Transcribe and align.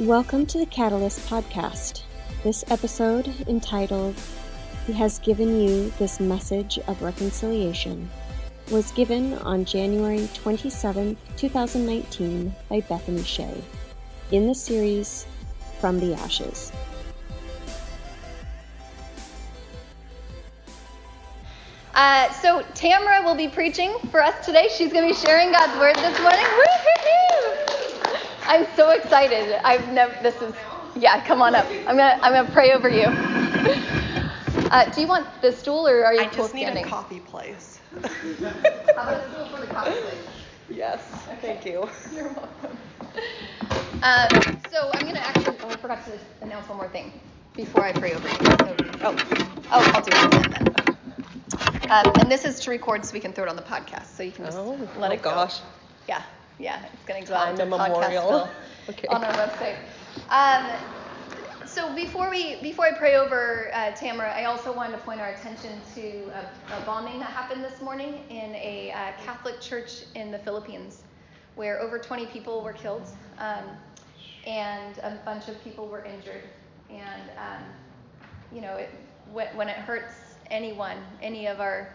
Welcome 0.00 0.46
to 0.46 0.56
the 0.56 0.64
Catalyst 0.64 1.28
Podcast. 1.28 2.04
This 2.42 2.64
episode, 2.70 3.28
entitled 3.46 4.14
He 4.86 4.94
Has 4.94 5.18
Given 5.18 5.60
You 5.60 5.92
This 5.98 6.18
Message 6.18 6.78
of 6.86 7.02
Reconciliation, 7.02 8.08
was 8.70 8.92
given 8.92 9.34
on 9.34 9.66
January 9.66 10.26
27, 10.32 11.18
2019, 11.36 12.54
by 12.70 12.80
Bethany 12.80 13.22
Shea 13.22 13.62
in 14.32 14.46
the 14.46 14.54
series 14.54 15.26
From 15.82 16.00
the 16.00 16.14
Ashes. 16.14 16.72
Uh, 21.94 22.32
so 22.32 22.64
Tamara 22.74 23.22
will 23.22 23.36
be 23.36 23.48
preaching 23.48 23.94
for 24.10 24.22
us 24.22 24.46
today. 24.46 24.70
She's 24.74 24.90
going 24.90 25.06
to 25.06 25.14
be 25.14 25.26
sharing 25.26 25.52
God's 25.52 25.78
word 25.78 25.96
this 25.96 26.18
morning. 26.22 26.40
Woo-hoo-hoo! 26.40 27.69
I'm 28.50 28.66
so 28.76 28.90
excited. 28.90 29.52
I've 29.64 29.92
never. 29.92 30.14
This 30.22 30.40
is. 30.42 30.54
Yeah, 30.96 31.24
come 31.24 31.40
on 31.40 31.54
up. 31.54 31.66
I'm 31.86 31.96
gonna. 31.96 32.18
I'm 32.22 32.32
gonna 32.32 32.50
pray 32.50 32.72
over 32.72 32.88
you. 32.88 33.06
Uh, 34.72 34.88
do 34.92 35.00
you 35.00 35.08
want 35.08 35.26
the 35.42 35.50
stool 35.50 35.88
or 35.88 36.04
are 36.04 36.14
you 36.14 36.20
I 36.20 36.26
cool 36.26 36.44
just 36.44 36.54
need 36.54 36.62
standing? 36.62 36.84
a 36.84 36.88
coffee 36.88 37.18
place. 37.18 37.80
How 37.92 39.02
about 39.02 39.26
a 39.26 39.30
stool 39.32 39.46
for 39.46 39.60
the 39.60 39.66
coffee, 39.66 39.90
please? 40.00 40.76
yes, 40.76 41.02
thank 41.40 41.64
you. 41.66 41.88
You're 42.14 42.28
welcome. 42.28 42.78
Um, 44.02 44.60
so 44.70 44.90
I'm 44.94 45.02
going 45.02 45.16
to 45.16 45.26
actually, 45.26 45.56
oh, 45.64 45.70
I 45.70 45.76
forgot 45.76 46.04
to 46.06 46.12
announce 46.40 46.68
one 46.68 46.78
more 46.78 46.88
thing 46.88 47.12
before 47.56 47.82
I 47.84 47.92
pray 47.92 48.14
over 48.14 48.28
you. 48.28 48.34
So, 48.36 48.76
oh, 49.02 49.16
oh, 49.72 49.92
I'll 49.94 50.02
do 50.02 50.10
it 50.12 50.50
then. 50.52 51.90
Um, 51.90 52.12
and 52.20 52.30
this 52.30 52.44
is 52.44 52.60
to 52.60 52.70
record 52.70 53.04
so 53.04 53.12
we 53.12 53.18
can 53.20 53.32
throw 53.32 53.44
it 53.44 53.50
on 53.50 53.56
the 53.56 53.62
podcast. 53.62 54.06
So 54.16 54.22
you 54.22 54.30
can 54.30 54.44
just 54.44 54.56
Oh, 54.56 54.78
let 54.96 55.10
oh 55.10 55.14
it 55.14 55.22
go. 55.22 55.30
gosh. 55.30 55.60
Yeah, 56.08 56.22
yeah, 56.60 56.84
it's 56.92 57.04
going 57.04 57.22
to 57.22 57.28
go 57.28 57.34
out 57.34 57.56
to 57.56 57.62
immemorial. 57.62 58.22
Podcastville 58.22 58.50
Okay. 58.90 59.08
on 59.08 59.24
our 59.24 59.32
website. 59.32 59.76
Um, 60.30 60.70
so 61.66 61.94
before 61.94 62.30
we 62.30 62.56
before 62.62 62.86
I 62.86 62.92
pray 62.92 63.16
over 63.16 63.70
uh, 63.72 63.92
Tamara, 63.92 64.32
I 64.32 64.44
also 64.44 64.72
wanted 64.74 64.92
to 64.96 65.02
point 65.04 65.20
our 65.20 65.28
attention 65.30 65.80
to 65.94 66.30
a, 66.34 66.76
a 66.76 66.80
bombing 66.86 67.18
that 67.20 67.30
happened 67.30 67.62
this 67.64 67.80
morning 67.80 68.24
in 68.28 68.54
a 68.56 68.92
uh, 68.92 69.12
Catholic 69.24 69.60
church 69.60 70.02
in 70.14 70.30
the 70.30 70.38
Philippines, 70.38 71.04
where 71.54 71.80
over 71.80 71.98
20 71.98 72.26
people 72.26 72.62
were 72.62 72.72
killed 72.72 73.06
um, 73.38 73.64
and 74.46 74.98
a 74.98 75.18
bunch 75.24 75.48
of 75.48 75.62
people 75.62 75.86
were 75.86 76.04
injured. 76.04 76.42
And 76.90 77.22
um, 77.38 77.62
you 78.52 78.60
know, 78.60 78.76
it, 78.76 78.90
when, 79.32 79.46
when 79.56 79.68
it 79.68 79.76
hurts 79.76 80.34
anyone, 80.50 80.96
any 81.22 81.46
of 81.46 81.60
our, 81.60 81.94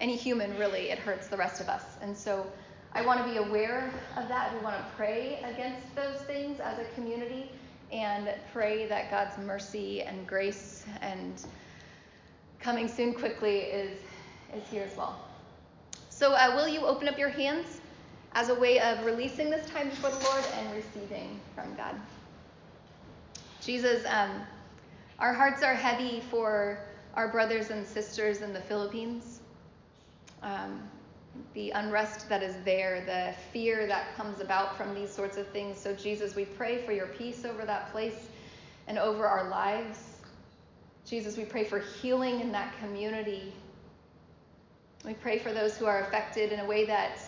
any 0.00 0.16
human 0.16 0.56
really, 0.58 0.90
it 0.90 0.98
hurts 0.98 1.28
the 1.28 1.36
rest 1.36 1.60
of 1.60 1.68
us. 1.68 1.84
And 2.02 2.16
so 2.16 2.46
I 2.94 3.00
want 3.04 3.24
to 3.24 3.30
be 3.30 3.38
aware 3.38 3.90
of 4.16 4.28
that. 4.28 4.52
We 4.52 4.60
want 4.60 4.76
to 4.76 4.84
pray 4.96 5.40
against 5.44 5.94
those 5.96 6.20
things 6.22 6.60
as 6.60 6.78
a 6.78 6.84
community 6.94 7.50
and 7.90 8.28
pray 8.52 8.86
that 8.86 9.10
God's 9.10 9.38
mercy 9.38 10.02
and 10.02 10.26
grace 10.26 10.84
and 11.00 11.42
coming 12.60 12.88
soon 12.88 13.14
quickly 13.14 13.58
is, 13.58 13.98
is 14.54 14.68
here 14.68 14.82
as 14.82 14.96
well. 14.96 15.18
So, 16.10 16.32
uh, 16.32 16.52
will 16.54 16.68
you 16.68 16.80
open 16.86 17.08
up 17.08 17.18
your 17.18 17.30
hands 17.30 17.80
as 18.32 18.50
a 18.50 18.54
way 18.54 18.78
of 18.78 19.04
releasing 19.04 19.50
this 19.50 19.68
time 19.70 19.88
before 19.88 20.10
the 20.10 20.24
Lord 20.24 20.44
and 20.58 20.74
receiving 20.74 21.40
from 21.54 21.74
God? 21.74 21.96
Jesus, 23.60 24.04
um, 24.06 24.30
our 25.18 25.32
hearts 25.32 25.62
are 25.62 25.74
heavy 25.74 26.20
for 26.30 26.78
our 27.14 27.28
brothers 27.28 27.70
and 27.70 27.86
sisters 27.86 28.42
in 28.42 28.52
the 28.52 28.60
Philippines. 28.60 29.40
Um, 30.42 30.82
the 31.54 31.70
unrest 31.70 32.28
that 32.28 32.42
is 32.42 32.56
there, 32.64 33.02
the 33.06 33.34
fear 33.52 33.86
that 33.86 34.14
comes 34.16 34.40
about 34.40 34.76
from 34.76 34.94
these 34.94 35.10
sorts 35.10 35.36
of 35.36 35.46
things. 35.48 35.78
So, 35.78 35.94
Jesus, 35.94 36.34
we 36.34 36.44
pray 36.44 36.84
for 36.84 36.92
your 36.92 37.06
peace 37.06 37.44
over 37.44 37.64
that 37.64 37.92
place 37.92 38.28
and 38.86 38.98
over 38.98 39.26
our 39.26 39.48
lives. 39.48 40.16
Jesus, 41.04 41.36
we 41.36 41.44
pray 41.44 41.64
for 41.64 41.78
healing 41.78 42.40
in 42.40 42.52
that 42.52 42.78
community. 42.78 43.52
We 45.04 45.14
pray 45.14 45.38
for 45.38 45.52
those 45.52 45.76
who 45.76 45.86
are 45.86 46.00
affected 46.02 46.52
in 46.52 46.60
a 46.60 46.64
way 46.64 46.84
that, 46.86 47.18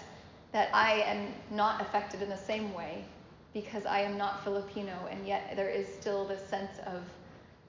that 0.52 0.70
I 0.72 1.00
am 1.00 1.34
not 1.50 1.80
affected 1.80 2.22
in 2.22 2.28
the 2.28 2.36
same 2.36 2.72
way 2.72 3.04
because 3.52 3.86
I 3.86 4.00
am 4.00 4.18
not 4.18 4.42
Filipino, 4.42 5.08
and 5.10 5.26
yet 5.26 5.52
there 5.54 5.68
is 5.70 5.86
still 5.86 6.26
this 6.26 6.44
sense 6.48 6.78
of 6.86 7.02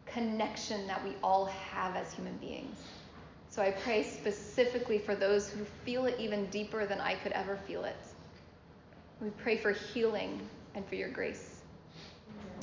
connection 0.05 0.87
that 0.87 1.03
we 1.03 1.11
all 1.23 1.45
have 1.45 1.95
as 1.95 2.11
human 2.13 2.37
beings. 2.37 2.79
So 3.55 3.61
I 3.61 3.71
pray 3.71 4.03
specifically 4.03 4.99
for 4.99 5.15
those 5.15 5.49
who 5.49 5.63
feel 5.85 6.07
it 6.07 6.17
even 6.19 6.45
deeper 6.47 6.85
than 6.85 6.99
I 6.99 7.15
could 7.15 7.31
ever 7.31 7.55
feel 7.55 7.85
it. 7.85 7.95
We 9.21 9.29
pray 9.29 9.55
for 9.55 9.71
healing 9.71 10.41
and 10.73 10.85
for 10.85 10.95
your 10.95 11.07
grace. 11.07 11.61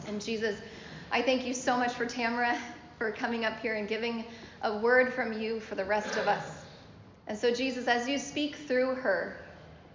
And 0.06 0.20
Jesus, 0.20 0.60
I 1.10 1.22
thank 1.22 1.46
you 1.46 1.54
so 1.54 1.78
much 1.78 1.94
for 1.94 2.04
Tamara 2.04 2.58
for 2.98 3.10
coming 3.10 3.46
up 3.46 3.58
here 3.60 3.76
and 3.76 3.88
giving 3.88 4.26
a 4.60 4.76
word 4.80 5.14
from 5.14 5.32
you 5.32 5.60
for 5.60 5.76
the 5.76 5.84
rest 5.86 6.18
of 6.18 6.28
us. 6.28 6.62
And 7.26 7.38
so, 7.38 7.50
Jesus, 7.54 7.88
as 7.88 8.06
you 8.06 8.18
speak 8.18 8.56
through 8.56 8.96
her, 8.96 9.38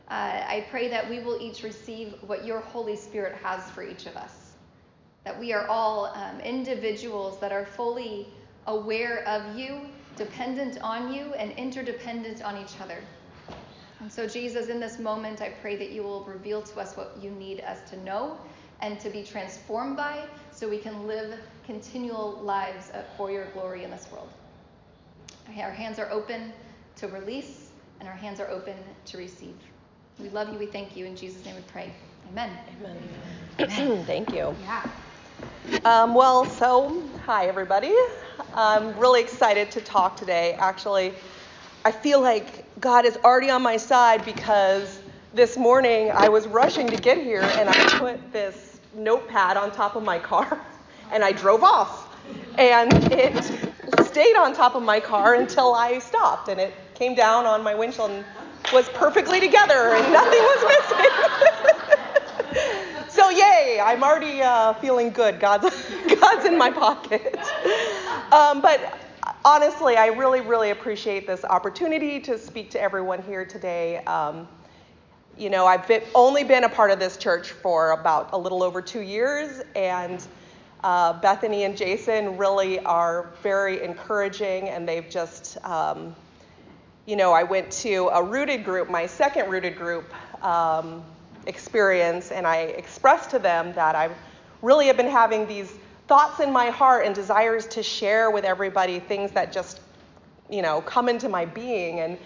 uh, 0.10 0.42
I 0.48 0.66
pray 0.72 0.88
that 0.88 1.08
we 1.08 1.20
will 1.20 1.40
each 1.40 1.62
receive 1.62 2.16
what 2.26 2.44
your 2.44 2.62
Holy 2.62 2.96
Spirit 2.96 3.36
has 3.44 3.70
for 3.70 3.84
each 3.84 4.08
of 4.08 4.18
us. 4.18 4.54
That 5.26 5.40
we 5.40 5.54
are 5.54 5.68
all 5.68 6.08
um, 6.08 6.40
individuals 6.40 7.40
that 7.40 7.52
are 7.52 7.68
fully 7.68 8.30
aware 8.66 9.24
of 9.28 9.56
you, 9.56 9.82
dependent 10.18 10.82
on 10.82 11.14
you, 11.14 11.34
and 11.36 11.52
interdependent 11.54 12.44
on 12.44 12.58
each 12.58 12.80
other. 12.82 13.02
And 14.00 14.12
so, 14.12 14.28
Jesus, 14.28 14.68
in 14.68 14.80
this 14.80 15.00
moment, 15.00 15.42
I 15.42 15.50
pray 15.50 15.76
that 15.76 15.92
you 15.92 16.04
will 16.04 16.24
reveal 16.26 16.62
to 16.62 16.80
us 16.80 16.96
what 16.96 17.18
you 17.22 17.32
need 17.32 17.62
us 17.62 17.90
to 17.90 18.04
know 18.04 18.38
and 18.82 19.00
to 19.00 19.10
be 19.10 19.24
transformed 19.24 19.98
by 19.98 20.24
so 20.52 20.70
we 20.70 20.78
can 20.78 21.08
live 21.08 21.40
continual 21.66 22.40
lives 22.44 22.92
for 23.16 23.32
your 23.32 23.46
glory 23.52 23.84
in 23.84 23.92
this 23.92 24.08
world. 24.12 24.30
Our 25.48 25.72
hands 25.72 25.98
are 25.98 26.10
open 26.12 26.54
to 26.98 27.08
release, 27.08 27.72
and 28.00 28.08
our 28.08 28.16
hands 28.16 28.40
are 28.40 28.50
open 28.50 28.76
to 29.06 29.18
receive. 29.18 29.56
We 30.20 30.30
love 30.30 30.52
you. 30.52 30.60
We 30.60 30.66
thank 30.68 30.96
you. 30.96 31.06
In 31.06 31.16
Jesus' 31.16 31.46
name 31.46 31.56
we 31.56 31.62
pray. 31.64 31.94
Amen. 32.30 32.52
Amen. 33.60 34.04
Thank 34.06 34.32
you. 34.32 34.56
Yeah. 34.62 34.88
Um, 35.86 36.14
well, 36.14 36.46
so 36.46 37.02
hi 37.26 37.48
everybody. 37.48 37.94
I'm 38.54 38.98
really 39.00 39.22
excited 39.22 39.72
to 39.72 39.82
talk 39.82 40.18
today. 40.18 40.54
Actually, 40.60 41.14
I 41.86 41.92
feel 41.92 42.22
like 42.22 42.66
God 42.80 43.06
is 43.06 43.18
already 43.24 43.50
on 43.50 43.62
my 43.62 43.78
side 43.78 44.26
because 44.26 45.02
this 45.34 45.58
morning 45.58 46.12
I 46.12 46.30
was 46.30 46.48
rushing 46.48 46.88
to 46.88 46.98
get 46.98 47.18
here 47.18 47.42
and 47.42 47.70
I 47.70 47.98
put 47.98 48.34
this 48.34 48.80
notepad 48.94 49.56
on 49.58 49.72
top 49.72 49.96
of 49.96 50.04
my 50.04 50.20
car 50.20 50.60
and 51.12 51.24
I 51.24 51.32
drove 51.32 51.64
off. 51.64 52.16
And 52.58 52.92
it 53.12 53.44
stayed 54.04 54.36
on 54.36 54.54
top 54.54 54.76
of 54.76 54.84
my 54.84 55.00
car 55.00 55.36
until 55.36 55.74
I 55.74 56.00
stopped 56.00 56.50
and 56.50 56.60
it 56.60 56.74
came 56.96 57.16
down 57.16 57.46
on 57.46 57.64
my 57.64 57.76
windshield 57.76 58.12
and 58.12 58.26
was 58.74 58.90
perfectly 58.90 59.40
together 59.40 59.94
and 59.94 60.12
nothing 60.12 60.40
was 60.40 60.64
missing. 60.68 61.44
I'm 63.80 64.04
already 64.04 64.42
uh, 64.42 64.74
feeling 64.74 65.12
good. 65.12 65.40
God's, 65.40 65.70
God's 66.20 66.46
in 66.46 66.58
my 66.58 66.72
pocket. 66.72 67.38
Um, 68.32 68.62
but 68.62 69.00
honestly, 69.46 69.98
I 69.98 70.08
really, 70.08 70.42
really 70.42 70.72
appreciate 70.72 71.28
this 71.28 71.44
opportunity 71.46 72.20
to 72.22 72.38
speak 72.38 72.70
to 72.72 72.82
everyone 72.82 73.22
here 73.22 73.46
today. 73.46 73.98
Um, 74.06 74.48
you 75.38 75.50
know, 75.50 75.66
I've 75.66 75.88
been, 75.88 76.02
only 76.16 76.44
been 76.44 76.64
a 76.64 76.70
part 76.70 76.92
of 76.92 77.00
this 77.00 77.18
church 77.18 77.52
for 77.52 77.92
about 77.92 78.30
a 78.34 78.38
little 78.38 78.64
over 78.64 78.82
two 78.82 79.02
years, 79.02 79.62
and 79.76 80.26
uh, 80.84 81.14
Bethany 81.22 81.64
and 81.64 81.78
Jason 81.78 82.38
really 82.38 82.80
are 82.80 83.30
very 83.44 83.84
encouraging, 83.84 84.70
and 84.70 84.88
they've 84.88 85.10
just, 85.10 85.64
um, 85.64 86.16
you 87.06 87.16
know, 87.16 87.34
I 87.34 87.44
went 87.44 87.72
to 87.84 88.10
a 88.14 88.24
rooted 88.24 88.66
group, 88.66 88.90
my 88.90 89.06
second 89.06 89.50
rooted 89.50 89.78
group 89.78 90.12
um, 90.44 91.04
experience, 91.48 92.32
and 92.32 92.46
I 92.46 92.58
expressed 92.58 93.32
to 93.32 93.40
them 93.40 93.74
that 93.74 93.96
I 93.96 94.10
really 94.62 94.88
have 94.88 94.98
been 94.98 95.10
having 95.10 95.48
these 95.48 95.74
thoughts 96.08 96.40
in 96.40 96.52
my 96.52 96.70
heart 96.70 97.06
and 97.06 97.14
desires 97.16 97.66
to 97.68 97.84
share 97.84 98.32
with 98.32 98.46
everybody 98.46 99.00
things 99.00 99.32
that 99.32 99.52
just, 99.52 99.82
you 100.50 100.62
know, 100.62 100.82
come 100.82 101.10
into 101.10 101.30
my 101.30 101.46
being. 101.46 102.00
And 102.00 102.18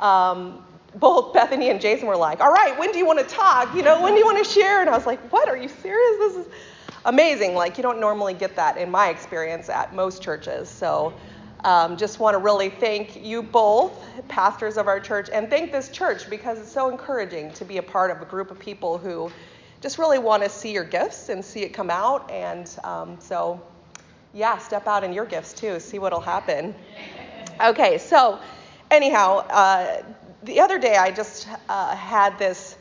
um, 0.00 0.64
both 0.96 1.32
Bethany 1.32 1.70
and 1.70 1.80
Jason 1.80 2.06
were 2.06 2.16
like, 2.16 2.40
all 2.40 2.52
right, 2.52 2.78
when 2.78 2.92
do 2.92 2.98
you 2.98 3.06
want 3.06 3.18
to 3.18 3.24
talk? 3.24 3.74
You 3.74 3.82
know, 3.82 4.02
when 4.02 4.12
do 4.12 4.18
you 4.18 4.26
want 4.26 4.44
to 4.44 4.50
share? 4.50 4.80
And 4.80 4.90
I 4.90 4.96
was 4.96 5.06
like, 5.06 5.20
what? 5.32 5.48
Are 5.48 5.56
you 5.56 5.68
serious? 5.68 6.18
This 6.18 6.46
is 6.46 6.52
amazing. 7.04 7.54
Like, 7.54 7.78
you 7.78 7.82
don't 7.82 8.00
normally 8.00 8.34
get 8.34 8.56
that 8.56 8.76
in 8.76 8.90
my 8.90 9.08
experience 9.08 9.68
at 9.68 9.94
most 9.94 10.22
churches. 10.22 10.68
So, 10.68 11.14
um, 11.64 11.96
just 11.96 12.18
want 12.18 12.34
to 12.34 12.38
really 12.38 12.70
thank 12.70 13.24
you 13.24 13.42
both, 13.42 14.04
pastors 14.28 14.76
of 14.76 14.88
our 14.88 15.00
church, 15.00 15.28
and 15.32 15.50
thank 15.50 15.72
this 15.72 15.88
church 15.90 16.28
because 16.30 16.58
it's 16.58 16.72
so 16.72 16.90
encouraging 16.90 17.52
to 17.54 17.64
be 17.64 17.78
a 17.78 17.82
part 17.82 18.10
of 18.10 18.22
a 18.22 18.24
group 18.24 18.50
of 18.50 18.58
people 18.58 18.98
who 18.98 19.30
just 19.80 19.98
really 19.98 20.18
want 20.18 20.42
to 20.42 20.48
see 20.48 20.72
your 20.72 20.84
gifts 20.84 21.28
and 21.28 21.44
see 21.44 21.62
it 21.62 21.70
come 21.72 21.90
out. 21.90 22.30
And 22.30 22.70
um, 22.84 23.18
so, 23.20 23.60
yeah, 24.32 24.58
step 24.58 24.86
out 24.86 25.04
in 25.04 25.12
your 25.12 25.24
gifts 25.26 25.52
too, 25.52 25.80
see 25.80 25.98
what'll 25.98 26.20
happen. 26.20 26.74
Okay, 27.62 27.98
so 27.98 28.38
anyhow, 28.90 29.38
uh, 29.48 30.02
the 30.42 30.60
other 30.60 30.78
day 30.78 30.96
I 30.96 31.10
just 31.10 31.48
uh, 31.68 31.94
had 31.94 32.38
this 32.38 32.76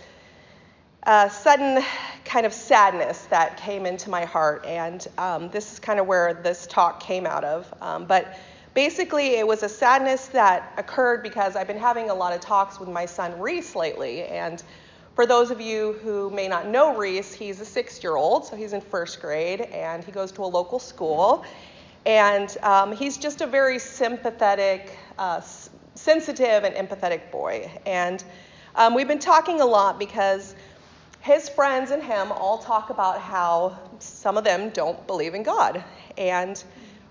uh, 1.04 1.28
sudden 1.28 1.84
kind 2.26 2.46
of 2.46 2.54
sadness 2.54 3.26
that 3.26 3.58
came 3.58 3.86
into 3.86 4.10
my 4.10 4.26
heart, 4.26 4.66
and 4.66 5.06
um, 5.18 5.50
this 5.50 5.74
is 5.74 5.80
kind 5.80 6.00
of 6.00 6.08
where 6.08 6.34
this 6.34 6.68
talk 6.68 7.00
came 7.00 7.26
out 7.26 7.44
of. 7.44 7.74
Um, 7.82 8.06
but 8.06 8.38
basically, 8.74 9.36
it 9.36 9.48
was 9.48 9.64
a 9.64 9.70
sadness 9.70 10.28
that 10.28 10.74
occurred 10.78 11.24
because 11.24 11.56
I've 11.56 11.68
been 11.68 11.78
having 11.78 12.10
a 12.10 12.14
lot 12.14 12.34
of 12.34 12.42
talks 12.42 12.80
with 12.80 12.90
my 12.90 13.06
son 13.06 13.40
Reese 13.40 13.76
lately, 13.76 14.24
and 14.24 14.64
for 15.20 15.26
those 15.26 15.52
of 15.52 15.60
you 15.60 16.00
who 16.02 16.30
may 16.30 16.48
not 16.48 16.68
know 16.68 16.96
Reese, 16.96 17.34
he's 17.34 17.60
a 17.60 17.66
six 17.66 18.02
year 18.02 18.16
old, 18.16 18.46
so 18.46 18.56
he's 18.56 18.72
in 18.72 18.80
first 18.80 19.20
grade, 19.20 19.60
and 19.62 20.02
he 20.02 20.14
goes 20.14 20.32
to 20.32 20.44
a 20.44 20.46
local 20.46 20.80
school. 20.80 21.44
And 22.06 22.56
um, 22.64 22.96
he's 22.96 23.18
just 23.18 23.42
a 23.42 23.46
very 23.46 23.80
sympathetic, 23.80 24.98
uh, 25.18 25.42
sensitive, 25.96 26.64
and 26.64 26.74
empathetic 26.74 27.30
boy. 27.32 27.70
And 27.86 28.24
um, 28.76 28.96
we've 28.96 29.10
been 29.10 29.20
talking 29.20 29.60
a 29.60 29.66
lot 29.66 30.00
because 30.00 30.56
his 31.20 31.50
friends 31.50 31.92
and 31.92 32.02
him 32.02 32.32
all 32.32 32.58
talk 32.58 32.90
about 32.90 33.20
how 33.20 33.78
some 34.00 34.38
of 34.38 34.46
them 34.46 34.70
don't 34.70 35.06
believe 35.06 35.34
in 35.34 35.44
God. 35.44 35.84
And 36.18 36.64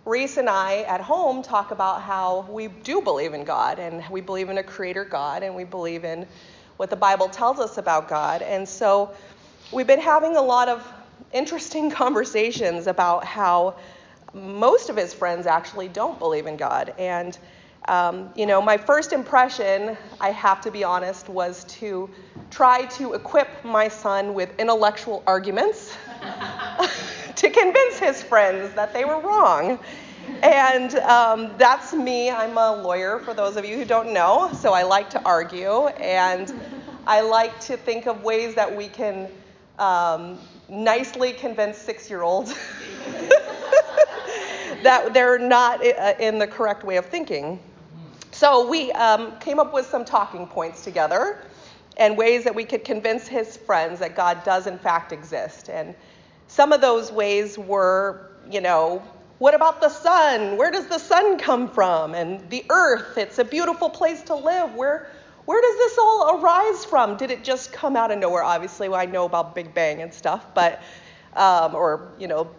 Reese 0.08 0.38
and 0.38 0.48
I 0.48 0.84
at 0.84 1.02
home 1.02 1.42
talk 1.42 1.70
about 1.70 2.00
how 2.00 2.46
we 2.48 2.68
do 2.68 3.02
believe 3.02 3.34
in 3.34 3.44
God 3.44 3.78
and 3.78 4.02
we 4.10 4.22
believe 4.22 4.48
in 4.48 4.56
a 4.56 4.62
creator 4.62 5.04
God 5.04 5.42
and 5.42 5.54
we 5.54 5.64
believe 5.64 6.02
in 6.02 6.26
what 6.78 6.88
the 6.88 6.96
Bible 6.96 7.28
tells 7.28 7.58
us 7.58 7.76
about 7.76 8.08
God. 8.08 8.40
And 8.40 8.66
so 8.66 9.14
we've 9.70 9.86
been 9.86 10.00
having 10.00 10.36
a 10.36 10.40
lot 10.40 10.70
of 10.70 10.82
interesting 11.34 11.90
conversations 12.04 12.86
about 12.86 13.22
how 13.22 13.76
most 14.32 14.88
of 14.88 14.96
his 14.96 15.12
friends 15.12 15.46
actually 15.46 15.88
don't 15.88 16.18
believe 16.18 16.46
in 16.46 16.56
God. 16.56 16.94
And, 16.98 17.36
um, 17.86 18.30
you 18.34 18.46
know, 18.46 18.62
my 18.62 18.78
first 18.78 19.12
impression, 19.12 19.94
I 20.22 20.30
have 20.30 20.62
to 20.62 20.70
be 20.70 20.84
honest, 20.84 21.28
was 21.28 21.64
to 21.64 22.08
try 22.50 22.86
to 22.86 23.12
equip 23.12 23.62
my 23.62 23.88
son 23.88 24.32
with 24.32 24.58
intellectual 24.58 25.22
arguments 25.26 25.94
to 27.38 27.50
convince 27.50 27.98
his 27.98 28.20
friends 28.22 28.74
that 28.74 28.92
they 28.92 29.04
were 29.04 29.20
wrong. 29.20 29.78
And 30.42 30.94
um, 30.96 31.52
that's 31.56 31.94
me. 31.94 32.30
I'm 32.30 32.58
a 32.58 32.82
lawyer, 32.82 33.20
for 33.20 33.32
those 33.32 33.56
of 33.56 33.64
you 33.64 33.76
who 33.76 33.84
don't 33.84 34.12
know. 34.12 34.50
So 34.52 34.72
I 34.72 34.82
like 34.82 35.08
to 35.10 35.22
argue, 35.22 35.86
and 35.86 36.52
I 37.06 37.20
like 37.20 37.58
to 37.60 37.76
think 37.76 38.06
of 38.06 38.24
ways 38.24 38.56
that 38.56 38.74
we 38.74 38.88
can 38.88 39.28
um, 39.78 40.38
nicely 40.68 41.32
convince 41.32 41.78
six 41.78 42.10
year 42.10 42.22
olds 42.22 42.50
that 44.82 45.14
they're 45.14 45.38
not 45.38 45.80
uh, 45.86 46.14
in 46.18 46.38
the 46.38 46.46
correct 46.46 46.82
way 46.82 46.96
of 46.96 47.06
thinking. 47.06 47.60
So 48.32 48.68
we 48.68 48.90
um, 48.92 49.38
came 49.38 49.60
up 49.60 49.72
with 49.72 49.86
some 49.86 50.04
talking 50.04 50.46
points 50.46 50.82
together 50.82 51.40
and 51.96 52.16
ways 52.18 52.44
that 52.44 52.54
we 52.54 52.64
could 52.64 52.84
convince 52.84 53.26
his 53.28 53.56
friends 53.56 54.00
that 54.00 54.14
God 54.16 54.42
does 54.44 54.66
in 54.66 54.78
fact 54.78 55.12
exist. 55.12 55.70
And 55.70 55.94
some 56.48 56.72
of 56.72 56.80
those 56.80 57.12
ways 57.12 57.56
were, 57.56 58.30
you 58.50 58.60
know, 58.60 59.02
what 59.38 59.54
about 59.54 59.80
the 59.80 59.88
sun? 59.88 60.56
Where 60.56 60.70
does 60.70 60.86
the 60.86 60.98
sun 60.98 61.38
come 61.38 61.70
from? 61.70 62.14
And 62.14 62.48
the 62.50 62.64
earth, 62.70 63.16
it's 63.16 63.38
a 63.38 63.44
beautiful 63.44 63.88
place 63.88 64.22
to 64.24 64.34
live. 64.34 64.74
Where, 64.74 65.10
where 65.44 65.60
does 65.60 65.76
this 65.76 65.98
all 65.98 66.40
arise 66.40 66.84
from? 66.84 67.16
Did 67.16 67.30
it 67.30 67.44
just 67.44 67.72
come 67.72 67.96
out 67.96 68.10
of 68.10 68.18
nowhere? 68.18 68.42
Obviously, 68.42 68.88
I 68.88 69.06
know 69.06 69.26
about 69.26 69.54
Big 69.54 69.72
Bang 69.74 70.02
and 70.02 70.12
stuff, 70.12 70.44
but, 70.54 70.82
um, 71.34 71.74
or, 71.74 72.08
you 72.18 72.26
know, 72.26 72.50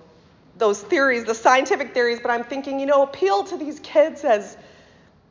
those 0.58 0.82
theories, 0.82 1.26
the 1.26 1.36
scientific 1.36 1.94
theories, 1.94 2.20
but 2.22 2.32
I'm 2.32 2.44
thinking, 2.44 2.80
you 2.80 2.86
know, 2.86 3.04
appeal 3.04 3.44
to 3.46 3.58
these 3.58 3.80
kids 3.82 4.24
as 4.24 4.56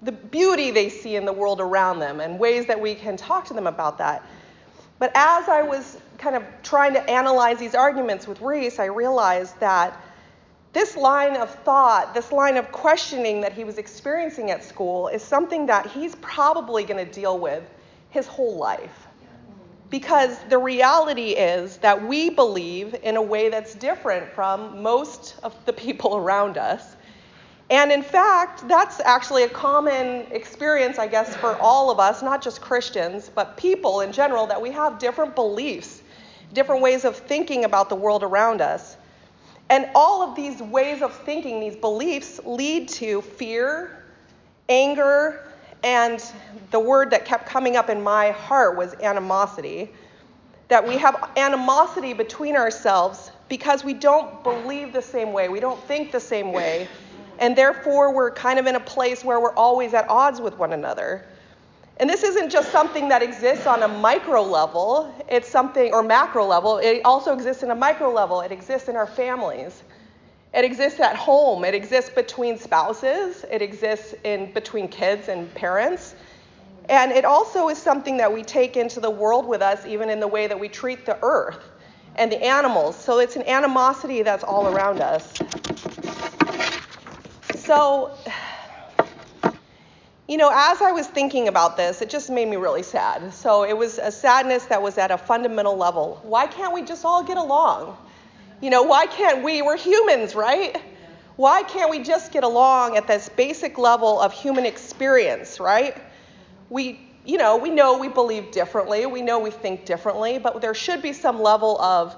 the 0.02 0.12
beauty 0.12 0.70
they 0.70 0.88
see 0.88 1.16
in 1.16 1.24
the 1.24 1.32
world 1.32 1.60
around 1.60 1.98
them 1.98 2.20
and 2.20 2.38
ways 2.38 2.66
that 2.66 2.80
we 2.80 2.94
can 2.94 3.16
talk 3.16 3.46
to 3.46 3.54
them 3.54 3.66
about 3.66 3.98
that. 3.98 4.24
But 4.98 5.12
as 5.14 5.48
I 5.48 5.62
was 5.62 5.98
kind 6.18 6.36
of 6.36 6.42
trying 6.62 6.92
to 6.94 7.10
analyze 7.10 7.58
these 7.58 7.74
arguments 7.74 8.26
with 8.26 8.40
Reese, 8.40 8.78
I 8.78 8.86
realized 8.86 9.58
that 9.60 10.02
this 10.72 10.96
line 10.96 11.36
of 11.36 11.50
thought, 11.50 12.12
this 12.12 12.30
line 12.30 12.56
of 12.56 12.70
questioning 12.72 13.40
that 13.40 13.52
he 13.52 13.64
was 13.64 13.78
experiencing 13.78 14.50
at 14.50 14.62
school 14.62 15.08
is 15.08 15.22
something 15.22 15.66
that 15.66 15.86
he's 15.86 16.14
probably 16.16 16.84
going 16.84 17.04
to 17.04 17.10
deal 17.10 17.38
with 17.38 17.62
his 18.10 18.26
whole 18.26 18.56
life. 18.56 19.06
Because 19.90 20.38
the 20.50 20.58
reality 20.58 21.30
is 21.30 21.78
that 21.78 22.06
we 22.06 22.28
believe 22.28 22.94
in 23.02 23.16
a 23.16 23.22
way 23.22 23.48
that's 23.48 23.74
different 23.74 24.30
from 24.32 24.82
most 24.82 25.36
of 25.42 25.54
the 25.64 25.72
people 25.72 26.16
around 26.16 26.58
us. 26.58 26.96
And 27.70 27.90
in 27.90 28.02
fact, 28.02 28.68
that's 28.68 29.00
actually 29.00 29.44
a 29.44 29.48
common 29.48 30.26
experience, 30.30 30.98
I 30.98 31.06
guess, 31.06 31.34
for 31.36 31.56
all 31.56 31.90
of 31.90 32.00
us, 32.00 32.22
not 32.22 32.42
just 32.42 32.60
Christians, 32.60 33.30
but 33.34 33.56
people 33.56 34.00
in 34.00 34.12
general, 34.12 34.46
that 34.46 34.60
we 34.60 34.70
have 34.72 34.98
different 34.98 35.34
beliefs, 35.34 36.02
different 36.52 36.82
ways 36.82 37.04
of 37.04 37.16
thinking 37.16 37.64
about 37.64 37.88
the 37.88 37.94
world 37.94 38.22
around 38.22 38.60
us. 38.60 38.96
And 39.70 39.88
all 39.94 40.22
of 40.22 40.34
these 40.34 40.62
ways 40.62 41.02
of 41.02 41.14
thinking, 41.14 41.60
these 41.60 41.76
beliefs, 41.76 42.40
lead 42.44 42.88
to 42.90 43.20
fear, 43.20 44.04
anger, 44.68 45.44
and 45.84 46.24
the 46.70 46.80
word 46.80 47.10
that 47.10 47.24
kept 47.24 47.46
coming 47.46 47.76
up 47.76 47.90
in 47.90 48.02
my 48.02 48.30
heart 48.30 48.76
was 48.76 48.94
animosity. 48.94 49.90
That 50.68 50.86
we 50.86 50.96
have 50.96 51.30
animosity 51.36 52.12
between 52.12 52.56
ourselves 52.56 53.30
because 53.48 53.84
we 53.84 53.94
don't 53.94 54.42
believe 54.42 54.92
the 54.92 55.02
same 55.02 55.32
way, 55.32 55.48
we 55.48 55.60
don't 55.60 55.82
think 55.84 56.12
the 56.12 56.20
same 56.20 56.52
way 56.52 56.88
and 57.38 57.56
therefore 57.56 58.12
we're 58.12 58.30
kind 58.30 58.58
of 58.58 58.66
in 58.66 58.74
a 58.74 58.80
place 58.80 59.24
where 59.24 59.40
we're 59.40 59.54
always 59.54 59.94
at 59.94 60.08
odds 60.08 60.40
with 60.40 60.58
one 60.58 60.72
another. 60.72 61.24
And 62.00 62.08
this 62.08 62.22
isn't 62.22 62.50
just 62.50 62.70
something 62.70 63.08
that 63.08 63.22
exists 63.22 63.66
on 63.66 63.82
a 63.82 63.88
micro 63.88 64.42
level, 64.42 65.12
it's 65.28 65.48
something, 65.48 65.92
or 65.92 66.02
macro 66.02 66.46
level, 66.46 66.78
it 66.78 67.02
also 67.04 67.32
exists 67.32 67.64
in 67.64 67.70
a 67.72 67.74
micro 67.74 68.12
level. 68.12 68.40
It 68.40 68.52
exists 68.52 68.88
in 68.88 68.94
our 68.94 69.06
families. 69.06 69.82
It 70.54 70.64
exists 70.64 71.00
at 71.00 71.16
home. 71.16 71.64
It 71.64 71.74
exists 71.74 72.10
between 72.10 72.56
spouses. 72.56 73.44
It 73.50 73.62
exists 73.62 74.14
in 74.22 74.52
between 74.52 74.88
kids 74.88 75.28
and 75.28 75.52
parents. 75.54 76.14
And 76.88 77.12
it 77.12 77.24
also 77.24 77.68
is 77.68 77.78
something 77.78 78.16
that 78.16 78.32
we 78.32 78.42
take 78.44 78.76
into 78.76 79.00
the 79.00 79.10
world 79.10 79.46
with 79.46 79.60
us, 79.60 79.84
even 79.84 80.08
in 80.08 80.20
the 80.20 80.28
way 80.28 80.46
that 80.46 80.58
we 80.58 80.68
treat 80.68 81.04
the 81.04 81.18
earth 81.22 81.62
and 82.14 82.32
the 82.32 82.42
animals. 82.42 82.96
So 82.96 83.18
it's 83.18 83.36
an 83.36 83.42
animosity 83.42 84.22
that's 84.22 84.44
all 84.44 84.68
around 84.68 85.00
us. 85.00 85.34
So, 87.56 88.12
you 90.28 90.36
know, 90.36 90.50
as 90.52 90.82
I 90.82 90.92
was 90.92 91.06
thinking 91.06 91.48
about 91.48 91.78
this, 91.78 92.02
it 92.02 92.10
just 92.10 92.28
made 92.28 92.48
me 92.48 92.56
really 92.56 92.82
sad. 92.82 93.32
So 93.32 93.64
it 93.64 93.76
was 93.76 93.96
a 93.98 94.12
sadness 94.12 94.66
that 94.66 94.82
was 94.82 94.98
at 94.98 95.10
a 95.10 95.16
fundamental 95.16 95.74
level. 95.74 96.20
Why 96.22 96.46
can't 96.46 96.74
we 96.74 96.82
just 96.82 97.02
all 97.06 97.24
get 97.24 97.38
along? 97.38 97.96
You 98.60 98.68
know, 98.68 98.82
why 98.82 99.06
can't 99.06 99.42
we? 99.42 99.62
We're 99.62 99.78
humans, 99.78 100.34
right? 100.34 100.76
Why 101.36 101.62
can't 101.62 101.88
we 101.88 102.02
just 102.02 102.30
get 102.30 102.44
along 102.44 102.98
at 102.98 103.06
this 103.06 103.30
basic 103.30 103.78
level 103.78 104.20
of 104.20 104.34
human 104.34 104.66
experience, 104.66 105.60
right? 105.60 105.96
We, 106.68 107.00
you 107.24 107.38
know, 107.38 107.56
we 107.56 107.70
know 107.70 107.96
we 107.96 108.08
believe 108.08 108.50
differently, 108.50 109.06
we 109.06 109.22
know 109.22 109.38
we 109.38 109.50
think 109.50 109.86
differently, 109.86 110.38
but 110.38 110.60
there 110.60 110.74
should 110.74 111.00
be 111.00 111.14
some 111.14 111.40
level 111.40 111.80
of 111.80 112.14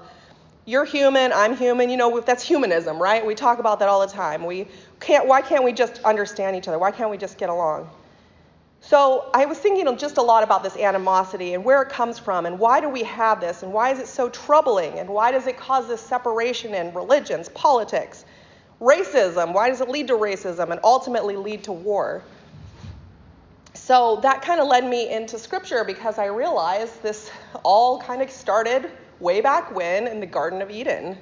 you're 0.65 0.85
human, 0.85 1.31
I'm 1.31 1.55
human. 1.55 1.89
You 1.89 1.97
know, 1.97 2.19
that's 2.19 2.43
humanism, 2.43 3.01
right? 3.01 3.25
We 3.25 3.35
talk 3.35 3.59
about 3.59 3.79
that 3.79 3.87
all 3.87 4.05
the 4.05 4.11
time. 4.13 4.45
We 4.45 4.67
can't, 4.99 5.27
why 5.27 5.41
can't 5.41 5.63
we 5.63 5.71
just 5.71 6.03
understand 6.03 6.57
each 6.57 6.67
other? 6.67 6.77
Why 6.77 6.91
can't 6.91 7.09
we 7.09 7.17
just 7.17 7.37
get 7.37 7.49
along? 7.49 7.89
So 8.83 9.29
I 9.33 9.45
was 9.45 9.59
thinking 9.59 9.95
just 9.97 10.17
a 10.17 10.21
lot 10.23 10.43
about 10.43 10.63
this 10.63 10.75
animosity 10.75 11.53
and 11.53 11.63
where 11.63 11.83
it 11.83 11.89
comes 11.89 12.17
from 12.17 12.47
and 12.47 12.57
why 12.57 12.81
do 12.81 12.89
we 12.89 13.03
have 13.03 13.39
this 13.39 13.61
and 13.61 13.71
why 13.71 13.91
is 13.91 13.99
it 13.99 14.07
so 14.07 14.27
troubling 14.29 14.97
and 14.97 15.07
why 15.07 15.31
does 15.31 15.45
it 15.45 15.55
cause 15.55 15.87
this 15.87 16.01
separation 16.01 16.73
in 16.73 16.91
religions, 16.93 17.47
politics, 17.49 18.25
racism? 18.81 19.53
Why 19.53 19.69
does 19.69 19.81
it 19.81 19.87
lead 19.89 20.07
to 20.07 20.13
racism 20.13 20.71
and 20.71 20.79
ultimately 20.83 21.35
lead 21.35 21.63
to 21.65 21.71
war? 21.71 22.23
So 23.75 24.19
that 24.23 24.41
kind 24.41 24.59
of 24.59 24.67
led 24.67 24.83
me 24.83 25.13
into 25.13 25.37
scripture 25.37 25.83
because 25.83 26.17
I 26.17 26.25
realized 26.25 27.03
this 27.03 27.29
all 27.63 28.01
kind 28.01 28.23
of 28.23 28.31
started 28.31 28.89
way 29.19 29.41
back 29.41 29.73
when 29.75 30.07
in 30.07 30.19
the 30.19 30.25
Garden 30.25 30.59
of 30.61 30.71
Eden. 30.71 31.17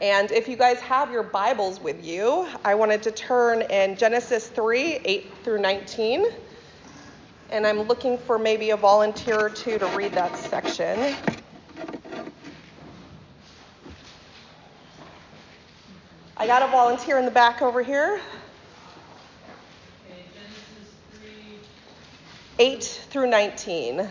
And 0.00 0.32
if 0.32 0.48
you 0.48 0.56
guys 0.56 0.80
have 0.80 1.10
your 1.10 1.22
Bibles 1.22 1.78
with 1.78 2.04
you, 2.04 2.48
I 2.64 2.74
wanted 2.74 3.02
to 3.02 3.10
turn 3.10 3.62
in 3.62 3.96
Genesis 3.96 4.48
3 4.48 5.00
8 5.04 5.32
through 5.44 5.60
19. 5.60 6.26
And 7.50 7.66
I'm 7.66 7.82
looking 7.82 8.18
for 8.18 8.38
maybe 8.38 8.70
a 8.70 8.76
volunteer 8.76 9.38
or 9.38 9.50
two 9.50 9.78
to 9.78 9.86
read 9.94 10.12
that 10.12 10.36
section. 10.36 11.16
I 16.36 16.46
got 16.46 16.62
a 16.62 16.66
volunteer 16.66 17.18
in 17.18 17.24
the 17.24 17.30
back 17.30 17.62
over 17.62 17.82
here. 17.82 18.20
8 22.58 22.82
through 23.10 23.28
19. 23.28 24.08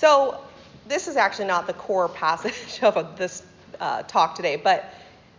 So, 0.00 0.40
this 0.88 1.08
is 1.08 1.16
actually 1.16 1.44
not 1.44 1.66
the 1.66 1.74
core 1.74 2.08
passage 2.08 2.80
of 2.82 3.18
this 3.18 3.42
uh, 3.80 4.02
talk 4.04 4.34
today, 4.34 4.56
but 4.56 4.94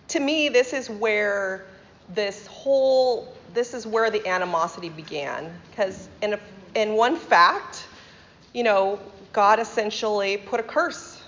to 0.09 0.19
me, 0.19 0.49
this 0.49 0.71
is 0.71 0.87
where 0.87 1.65
this 2.13 2.45
whole 2.45 3.33
this 3.55 3.73
is 3.73 3.87
where 3.87 4.11
the 4.11 4.23
animosity 4.27 4.89
began. 4.89 5.51
Because 5.71 6.09
in 6.21 6.33
a, 6.33 6.39
in 6.75 6.93
one 6.93 7.15
fact, 7.15 7.87
you 8.53 8.61
know, 8.61 8.99
God 9.33 9.59
essentially 9.59 10.37
put 10.37 10.59
a 10.59 10.63
curse 10.63 11.23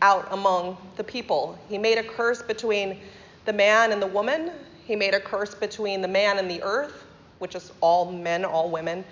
out 0.00 0.26
among 0.30 0.78
the 0.96 1.04
people. 1.04 1.58
He 1.68 1.76
made 1.76 1.98
a 1.98 2.02
curse 2.02 2.40
between 2.40 2.98
the 3.44 3.52
man 3.52 3.92
and 3.92 4.00
the 4.00 4.06
woman. 4.06 4.52
He 4.86 4.96
made 4.96 5.12
a 5.12 5.20
curse 5.20 5.54
between 5.54 6.00
the 6.00 6.08
man 6.08 6.38
and 6.38 6.50
the 6.50 6.62
earth, 6.62 7.04
which 7.40 7.54
is 7.54 7.72
all 7.82 8.10
men, 8.10 8.42
all 8.42 8.70
women. 8.70 9.04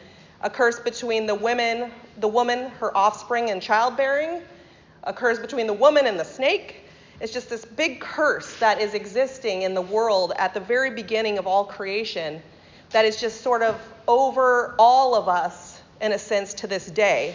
A 0.42 0.50
curse 0.50 0.78
between 0.78 1.26
the 1.26 1.34
women, 1.34 1.90
the 2.18 2.28
woman, 2.28 2.70
her 2.78 2.96
offspring, 2.96 3.50
and 3.50 3.60
childbearing. 3.60 4.42
A 5.04 5.12
curse 5.12 5.38
between 5.38 5.66
the 5.66 5.72
woman 5.72 6.06
and 6.06 6.18
the 6.18 6.24
snake. 6.24 6.84
It's 7.20 7.32
just 7.32 7.50
this 7.50 7.64
big 7.64 8.00
curse 8.00 8.56
that 8.60 8.80
is 8.80 8.94
existing 8.94 9.62
in 9.62 9.74
the 9.74 9.82
world 9.82 10.32
at 10.36 10.54
the 10.54 10.60
very 10.60 10.90
beginning 10.90 11.38
of 11.38 11.46
all 11.46 11.64
creation 11.64 12.40
that 12.90 13.04
is 13.04 13.20
just 13.20 13.40
sort 13.40 13.62
of 13.62 13.80
over 14.06 14.74
all 14.78 15.14
of 15.14 15.28
us 15.28 15.80
in 16.00 16.12
a 16.12 16.18
sense 16.18 16.54
to 16.54 16.66
this 16.66 16.86
day. 16.86 17.34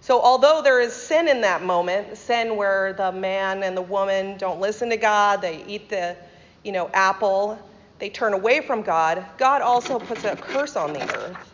So, 0.00 0.20
although 0.20 0.62
there 0.62 0.80
is 0.80 0.92
sin 0.92 1.28
in 1.28 1.42
that 1.42 1.62
moment, 1.62 2.16
sin 2.16 2.56
where 2.56 2.92
the 2.94 3.12
man 3.12 3.62
and 3.62 3.76
the 3.76 3.82
woman 3.82 4.36
don't 4.38 4.60
listen 4.60 4.90
to 4.90 4.96
God, 4.96 5.40
they 5.40 5.62
eat 5.66 5.88
the, 5.88 6.16
you 6.64 6.72
know, 6.72 6.90
apple, 6.92 7.58
they 7.98 8.10
turn 8.10 8.32
away 8.32 8.60
from 8.60 8.82
God, 8.82 9.24
God 9.38 9.62
also 9.62 10.00
puts 10.00 10.24
a 10.24 10.34
curse 10.34 10.74
on 10.74 10.92
the 10.92 11.02
earth. 11.18 11.51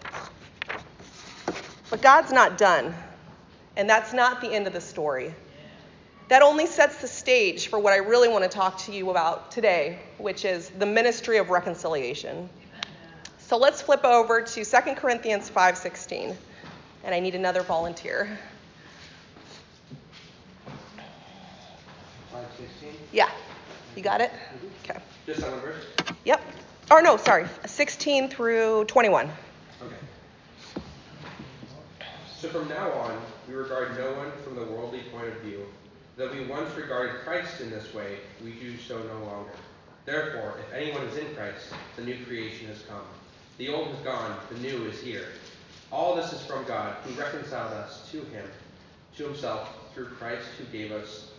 But 1.91 2.03
God's 2.03 2.33
not 2.33 2.59
done. 2.59 2.95
And 3.77 3.89
that's 3.89 4.13
not 4.13 4.41
the 4.41 4.53
end 4.53 4.67
of 4.67 4.73
the 4.73 4.81
story. 4.81 5.35
That 6.29 6.43
only 6.43 6.67
sets 6.67 7.01
the 7.01 7.09
stage 7.09 7.69
for 7.69 7.79
what 7.79 7.93
I 7.93 7.99
really 7.99 8.29
want 8.29 8.45
to 8.45 8.51
talk 8.51 8.79
to 8.81 8.93
you 8.93 9.11
about 9.11 9.51
today, 9.51 9.99
which 10.19 10.45
is 10.45 10.69
the 10.69 10.85
ministry 10.85 11.39
of 11.39 11.49
reconciliation. 11.49 12.51
So 13.39 13.57
let's 13.57 13.81
flip 13.81 14.05
over 14.05 14.43
to 14.43 14.65
2 14.65 14.95
Corinthians 14.97 15.49
5:16. 15.49 16.37
And 17.05 17.15
I 17.15 17.21
need 17.21 17.35
another 17.35 17.63
volunteer. 17.63 18.39
516? 22.33 22.91
Yeah. 23.13 23.31
You 23.97 24.03
got 24.03 24.21
it? 24.21 24.31
Mm-hmm. 24.31 24.91
Okay. 24.91 25.01
Just 25.25 25.41
that 25.41 25.51
one 25.51 25.61
verse? 25.61 25.85
Yep. 26.25 26.43
Or 26.91 27.01
no, 27.01 27.17
sorry. 27.17 27.47
16 27.65 28.29
through 28.29 28.85
21. 28.85 29.31
Okay. 29.83 29.95
So 32.41 32.49
from 32.51 32.69
now 32.69 32.93
on, 32.93 33.21
we 33.49 33.55
regard 33.55 33.99
no 33.99 34.13
one 34.13 34.31
from 34.45 34.55
the 34.55 34.63
worldly 34.63 35.01
point 35.11 35.27
of 35.27 35.41
view. 35.41 35.67
Though 36.17 36.31
we 36.31 36.47
once 36.47 36.73
regarded 36.77 37.23
Christ 37.25 37.61
in 37.61 37.69
this 37.69 37.93
way, 37.93 38.19
we 38.45 38.53
do 38.53 38.77
so 38.77 38.97
no 38.97 39.25
longer. 39.25 39.51
Therefore, 40.05 40.55
if 40.61 40.73
anyone 40.73 41.03
is 41.03 41.17
in 41.17 41.35
Christ, 41.35 41.73
the 41.97 42.05
new 42.05 42.25
creation 42.27 42.69
has 42.69 42.83
come. 42.83 43.03
The 43.57 43.69
old 43.71 43.89
has 43.89 43.99
gone, 44.05 44.37
the 44.53 44.59
new 44.61 44.85
is 44.85 45.01
here. 45.01 45.27
All 45.91 46.15
this 46.15 46.33
is 46.33 46.41
from 46.47 46.65
God, 46.65 46.95
who 47.03 47.21
reconciled 47.21 47.73
us 47.73 48.09
to 48.13 48.19
him, 48.27 48.45
to 49.17 49.25
himself, 49.25 49.93
through 49.93 50.07
Christ, 50.11 50.47
who 50.59 50.65
gave 50.67 50.93
us 50.93 51.33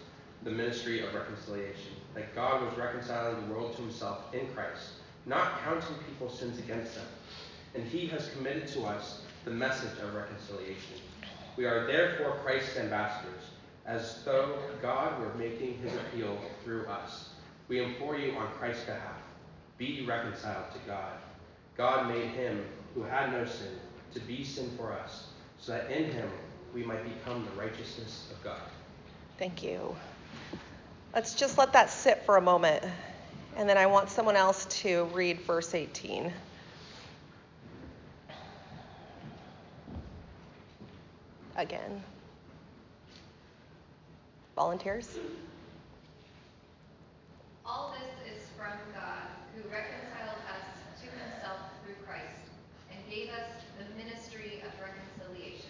the 0.43 0.51
ministry 0.51 1.01
of 1.01 1.13
reconciliation. 1.13 1.93
That 2.13 2.35
God 2.35 2.61
was 2.61 2.77
reconciling 2.77 3.47
the 3.47 3.53
world 3.53 3.73
to 3.77 3.83
himself 3.83 4.33
in 4.33 4.47
Christ, 4.53 4.89
not 5.25 5.63
counting 5.63 5.95
people's 6.09 6.37
sins 6.37 6.59
against 6.59 6.95
them. 6.95 7.07
And 7.73 7.85
he 7.87 8.05
has 8.07 8.29
committed 8.35 8.67
to 8.69 8.81
us 8.83 9.21
the 9.45 9.51
message 9.51 9.97
of 10.03 10.13
reconciliation. 10.13 10.97
We 11.57 11.65
are 11.65 11.87
therefore 11.87 12.37
Christ's 12.43 12.77
ambassadors, 12.77 13.43
as 13.85 14.23
though 14.23 14.57
God 14.81 15.19
were 15.19 15.33
making 15.35 15.77
his 15.79 15.93
appeal 15.95 16.37
through 16.63 16.85
us. 16.87 17.29
We 17.67 17.83
implore 17.83 18.17
you 18.17 18.33
on 18.33 18.47
Christ's 18.53 18.85
behalf 18.85 19.19
be 19.79 20.05
reconciled 20.05 20.71
to 20.73 20.79
God. 20.85 21.13
God 21.77 22.09
made 22.09 22.27
him 22.31 22.65
who 22.93 23.01
had 23.01 23.31
no 23.31 23.45
sin 23.45 23.79
to 24.13 24.19
be 24.19 24.43
sin 24.43 24.69
for 24.77 24.91
us, 24.91 25.29
so 25.57 25.71
that 25.71 25.89
in 25.89 26.11
him 26.11 26.29
we 26.73 26.83
might 26.83 27.03
become 27.03 27.45
the 27.45 27.61
righteousness 27.61 28.27
of 28.31 28.43
God. 28.43 28.61
Thank 29.37 29.63
you. 29.63 29.95
Let's 31.15 31.33
just 31.33 31.57
let 31.57 31.73
that 31.73 31.89
sit 31.89 32.23
for 32.25 32.37
a 32.37 32.41
moment. 32.41 32.83
And 33.55 33.67
then 33.67 33.77
I 33.77 33.85
want 33.85 34.09
someone 34.09 34.35
else 34.35 34.65
to 34.81 35.05
read 35.13 35.39
verse 35.41 35.73
18. 35.73 36.31
Again. 41.59 42.01
Volunteers? 44.55 45.19
All 47.65 47.93
this 47.93 48.33
is 48.33 48.47
from 48.57 48.71
God, 48.93 49.27
who 49.53 49.63
reconciled 49.69 50.39
us 50.47 51.01
to 51.01 51.07
himself 51.19 51.59
through 51.83 51.95
Christ 52.07 52.23
and 52.89 52.97
gave 53.09 53.27
us 53.31 53.43
the 53.77 53.83
ministry 54.01 54.63
of 54.65 54.71
reconciliation. 54.79 55.69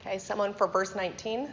Okay, 0.00 0.16
someone 0.16 0.54
for 0.54 0.66
verse 0.66 0.94
19? 0.94 1.52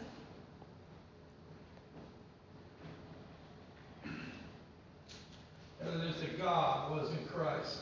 And 4.06 6.02
it 6.02 6.10
is 6.10 6.22
that 6.22 6.40
God 6.40 6.90
was 6.92 7.10
in 7.10 7.26
Christ, 7.26 7.80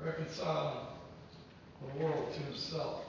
reconciling 0.00 0.93
the 1.80 2.04
world 2.04 2.32
to 2.34 2.40
himself. 2.40 3.00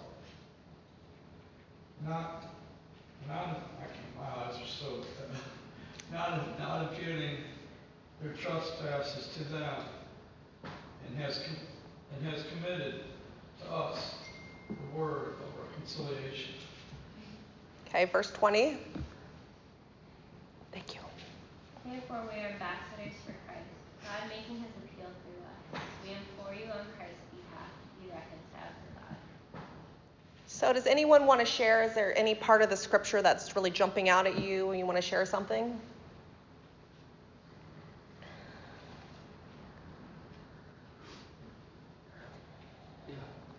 Not, 2.05 2.43
not, 3.27 3.61
I 3.79 3.85
can't, 3.85 4.15
my 4.17 4.43
eyes 4.43 4.55
are 4.55 4.67
so, 4.67 5.03
not, 6.11 6.59
not 6.59 6.93
imputing 6.93 7.37
their 8.21 8.33
trespasses 8.33 9.29
to 9.37 9.43
them, 9.45 9.81
and 10.63 11.17
has, 11.17 11.39
com- 11.39 11.55
and 12.15 12.33
has 12.33 12.43
committed 12.53 13.01
to 13.63 13.71
us 13.71 14.15
the 14.69 14.99
word 14.99 15.35
of 15.41 15.67
reconciliation. 15.69 16.53
Okay, 17.87 18.05
verse 18.05 18.31
20. 18.31 18.77
Thank 20.71 20.95
you. 20.95 21.01
Therefore, 21.85 22.23
we 22.33 22.41
are 22.41 22.49
ambassadors 22.49 23.13
for 23.25 23.33
Christ, 23.45 23.69
God 24.03 24.27
making 24.27 24.57
his 24.57 24.73
appeal 24.83 25.07
through 25.23 25.39
us. 25.45 25.81
We 26.03 26.11
implore 26.11 26.53
you 26.53 26.65
on 26.71 26.83
Christ's 26.97 27.23
behalf, 27.31 27.71
be 28.01 28.09
reconciled 28.09 28.73
to 28.73 28.89
God. 28.99 29.15
So, 30.55 30.71
does 30.71 30.87
anyone 30.87 31.25
want 31.25 31.41
to 31.41 31.45
share? 31.45 31.83
Is 31.83 31.93
there 31.95 32.17
any 32.17 32.33
part 32.33 32.61
of 32.61 32.69
the 32.69 32.77
scripture 32.77 33.21
that's 33.21 33.57
really 33.57 33.69
jumping 33.69 34.07
out 34.07 34.25
at 34.25 34.39
you 34.39 34.69
and 34.69 34.79
you 34.79 34.85
want 34.85 34.95
to 34.95 35.01
share 35.01 35.25
something? 35.25 35.77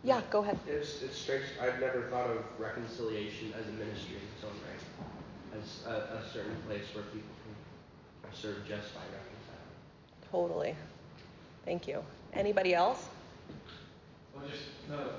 Yeah, 0.05 0.23
go 0.31 0.43
ahead. 0.43 0.59
It's, 0.67 1.03
it's 1.03 1.19
strange. 1.19 1.45
I've 1.61 1.79
never 1.81 2.09
thought 2.09 2.31
of 2.31 2.43
reconciliation 2.59 3.53
as 3.61 3.67
a 3.67 3.73
ministry 3.73 4.17
in 4.17 4.23
its 4.35 4.43
own 4.43 4.59
right, 4.65 5.61
as 5.61 5.87
a, 5.87 6.17
a 6.17 6.33
certain 6.33 6.57
place 6.67 6.87
where 6.95 7.05
people 7.05 7.29
can 7.45 8.33
serve 8.33 8.67
just 8.67 8.95
by 8.95 9.03
reconciling. 9.03 10.33
Totally. 10.33 10.75
Thank 11.67 11.87
you. 11.87 12.03
Anybody 12.33 12.75
else? 12.75 13.07
Well, 14.35 14.49
just 14.49 14.63
another 14.89 15.11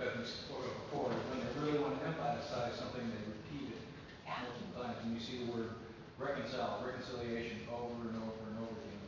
feminist 0.00 0.48
before, 0.48 1.12
when 1.12 1.44
they 1.44 1.52
really 1.60 1.76
want 1.76 2.00
to 2.00 2.08
emphasize 2.08 2.72
something, 2.80 3.04
they 3.04 3.20
repeat 3.28 3.76
it 3.76 3.84
multiple 4.24 4.72
times. 4.72 4.96
And 5.04 5.12
you 5.12 5.20
see 5.20 5.44
the 5.44 5.52
word 5.52 5.76
reconcile, 6.16 6.80
reconciliation 6.80 7.68
over 7.68 8.08
and 8.08 8.16
over 8.16 8.40
and 8.48 8.56
over 8.64 8.76
again. 8.80 9.04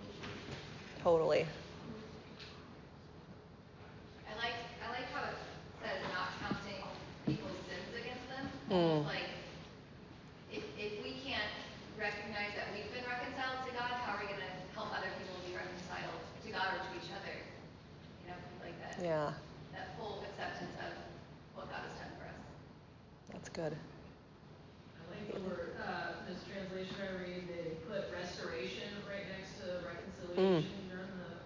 Totally. 1.00 1.48
I 4.28 4.32
like 4.36 4.56
I 4.84 4.86
like 4.92 5.08
how 5.16 5.32
it 5.32 5.36
says 5.80 6.04
not 6.12 6.36
counting 6.44 6.84
people's 7.24 7.56
sins 7.64 7.88
against 7.96 8.28
them. 8.28 8.44
Mm. 8.68 9.08
Like 9.08 9.32
if, 10.52 10.64
if 10.76 11.00
we 11.00 11.16
can't 11.24 11.52
recognize 11.96 12.52
that 12.52 12.68
we've 12.76 12.92
been 12.92 13.08
reconciled 13.08 13.64
to 13.64 13.72
God, 13.72 13.96
how 14.04 14.16
are 14.16 14.20
we 14.20 14.28
going 14.28 14.44
to 14.44 14.52
help 14.76 14.92
other 14.92 15.08
people 15.16 15.40
be 15.48 15.56
reconciled 15.56 16.20
to 16.44 16.48
God 16.52 16.76
or 16.76 16.84
to 16.84 16.90
each 17.00 17.08
other? 17.16 17.32
You 18.24 18.36
know, 18.36 18.38
like 18.60 18.76
that. 18.84 19.00
Yeah. 19.00 19.32
Good. 23.52 23.76
I 23.76 25.02
like 25.12 25.28
the 25.34 25.40
word, 25.48 25.76
uh, 25.84 26.24
this 26.28 26.40
translation 26.48 26.96
I 27.04 27.12
read, 27.20 27.42
they 27.48 27.76
put 27.88 28.08
restoration 28.16 28.88
right 29.08 29.28
next 29.28 29.60
to 29.60 29.84
reconciliation 29.84 30.88
during 30.88 31.12
the 31.20 31.36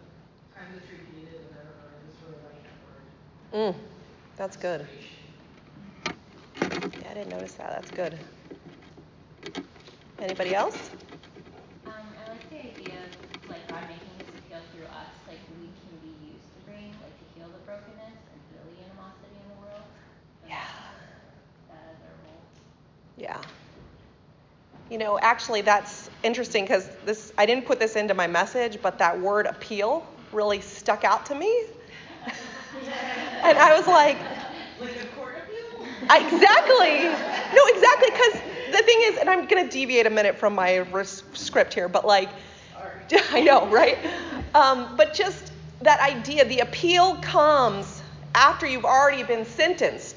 time 0.54 0.70
that's 0.74 0.86
repeated, 0.90 1.50
and 1.50 1.54
I 1.54 1.66
don't 1.66 1.74
know, 1.74 1.90
I 1.90 1.98
just 2.06 2.22
really 2.22 2.42
like 2.46 2.62
that 2.62 2.78
word. 2.86 3.74
Mm, 3.74 3.78
that's 4.36 4.56
good. 4.56 4.86
Yeah, 7.02 7.10
I 7.10 7.14
didn't 7.14 7.30
notice 7.30 7.54
that. 7.54 7.70
That's 7.70 7.90
good. 7.90 8.18
Anybody 10.20 10.54
else? 10.54 10.90
Um, 11.86 11.92
I 11.92 12.30
like 12.30 12.48
the 12.50 12.60
idea 12.60 13.02
of 13.02 13.50
like 13.50 13.66
God 13.68 13.82
making 13.90 14.10
his 14.18 14.28
appeal 14.30 14.62
through 14.74 14.86
us, 14.94 15.12
like 15.28 15.38
we 15.60 15.66
can 15.68 15.94
be 16.02 16.14
used 16.34 16.46
to 16.54 16.58
bring, 16.66 16.90
like 17.02 17.14
to 17.18 17.26
heal 17.34 17.50
the 17.50 17.62
brokenness 17.66 18.16
and 18.30 18.38
heal 18.50 18.64
the 18.64 18.78
animosity 18.90 19.36
in 19.38 19.46
the 19.54 19.58
world. 19.60 19.86
And 20.42 20.50
Yeah. 20.50 20.66
That 21.68 21.84
is 21.94 22.00
our 22.02 22.16
role. 22.26 22.42
Yeah. 23.26 23.40
You 24.88 24.98
know, 24.98 25.18
actually, 25.20 25.62
that's 25.62 26.08
interesting 26.22 26.62
because 26.64 26.88
this 27.04 27.32
I 27.36 27.44
didn't 27.44 27.66
put 27.66 27.80
this 27.80 27.96
into 27.96 28.14
my 28.14 28.28
message, 28.28 28.78
but 28.80 28.98
that 28.98 29.20
word 29.20 29.46
appeal 29.46 30.06
really 30.30 30.60
stuck 30.60 31.02
out 31.02 31.26
to 31.26 31.34
me. 31.34 31.52
and 33.42 33.58
I 33.58 33.76
was 33.76 33.88
like, 33.88 34.16
Like 34.80 35.02
a 35.02 35.06
court 35.08 35.34
appeal? 35.42 35.88
I, 36.08 36.18
exactly. 36.18 37.02
No, 37.56 37.62
exactly. 37.74 38.10
Because 38.12 38.78
the 38.78 38.82
thing 38.84 38.98
is, 39.06 39.18
and 39.18 39.28
I'm 39.28 39.46
going 39.48 39.64
to 39.64 39.70
deviate 39.72 40.06
a 40.06 40.10
minute 40.10 40.38
from 40.38 40.54
my 40.54 40.76
res- 40.76 41.24
script 41.34 41.74
here, 41.74 41.88
but 41.88 42.06
like, 42.06 42.28
I 43.32 43.40
know, 43.40 43.66
right? 43.66 43.98
Um, 44.54 44.96
but 44.96 45.14
just 45.14 45.52
that 45.82 45.98
idea, 46.00 46.44
the 46.44 46.60
appeal 46.60 47.16
comes 47.16 48.02
after 48.36 48.68
you've 48.68 48.84
already 48.84 49.24
been 49.24 49.44
sentenced. 49.44 50.15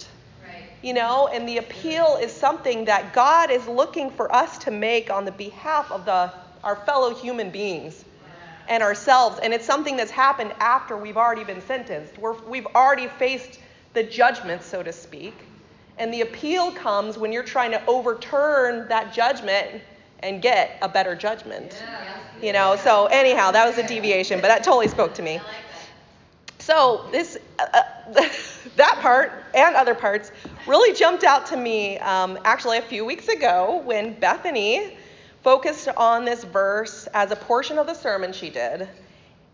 You 0.81 0.93
know, 0.93 1.27
and 1.27 1.48
the 1.48 1.57
appeal 1.57 2.17
is 2.21 2.31
something 2.31 2.86
that 2.86 3.13
God 3.13 3.51
is 3.51 3.67
looking 3.67 4.09
for 4.09 4.33
us 4.33 4.57
to 4.59 4.71
make 4.71 5.09
on 5.09 5.25
the 5.25 5.31
behalf 5.31 5.92
of 5.92 6.05
the 6.05 6.31
our 6.63 6.75
fellow 6.75 7.13
human 7.13 7.50
beings 7.50 8.03
and 8.68 8.83
ourselves. 8.83 9.39
And 9.42 9.53
it's 9.53 9.65
something 9.65 9.98
that's 9.98 10.11
happened 10.11 10.53
after 10.59 10.96
we've 10.96 11.18
already 11.18 11.44
been 11.44 11.61
sentenced. 11.61 12.18
We're, 12.18 12.33
we've 12.44 12.68
already 12.68 13.07
faced 13.07 13.59
the 13.94 14.03
judgment, 14.03 14.63
so 14.63 14.83
to 14.83 14.94
speak. 14.94 15.33
And 15.98 16.13
the 16.13 16.22
appeal 16.22 16.72
comes 16.72 17.18
when 17.18 17.33
you're 17.33 17.44
trying 17.44 17.72
to 17.72 17.85
overturn 17.85 18.87
that 18.89 19.13
judgment 19.13 19.81
and 20.20 20.42
get 20.42 20.77
a 20.81 20.87
better 20.87 21.15
judgment. 21.15 21.83
You 22.42 22.53
know, 22.53 22.75
so 22.77 23.07
anyhow, 23.07 23.51
that 23.51 23.65
was 23.65 23.77
a 23.77 23.87
deviation, 23.87 24.39
but 24.39 24.48
that 24.48 24.63
totally 24.63 24.87
spoke 24.87 25.13
to 25.15 25.22
me. 25.22 25.42
So 26.59 27.05
this, 27.11 27.37
uh, 27.57 27.65
uh, 27.74 28.29
that 28.75 29.00
part 29.01 29.46
and 29.53 29.75
other 29.75 29.96
parts 29.96 30.31
really 30.70 30.96
jumped 30.96 31.24
out 31.24 31.48
to 31.48 31.58
me 31.58 31.98
um, 31.98 32.38
actually 32.46 32.77
a 32.77 32.82
few 32.82 33.03
weeks 33.03 33.27
ago 33.27 33.82
when 33.86 34.14
Bethany 34.20 34.96
focused 35.44 35.88
on 35.98 36.25
this 36.25 36.44
verse 36.44 37.08
as 37.14 37.32
a 37.32 37.36
portion 37.36 37.79
of 37.79 37.88
the 37.88 37.94
sermon 37.96 38.32
she 38.32 38.51
did, 38.51 38.88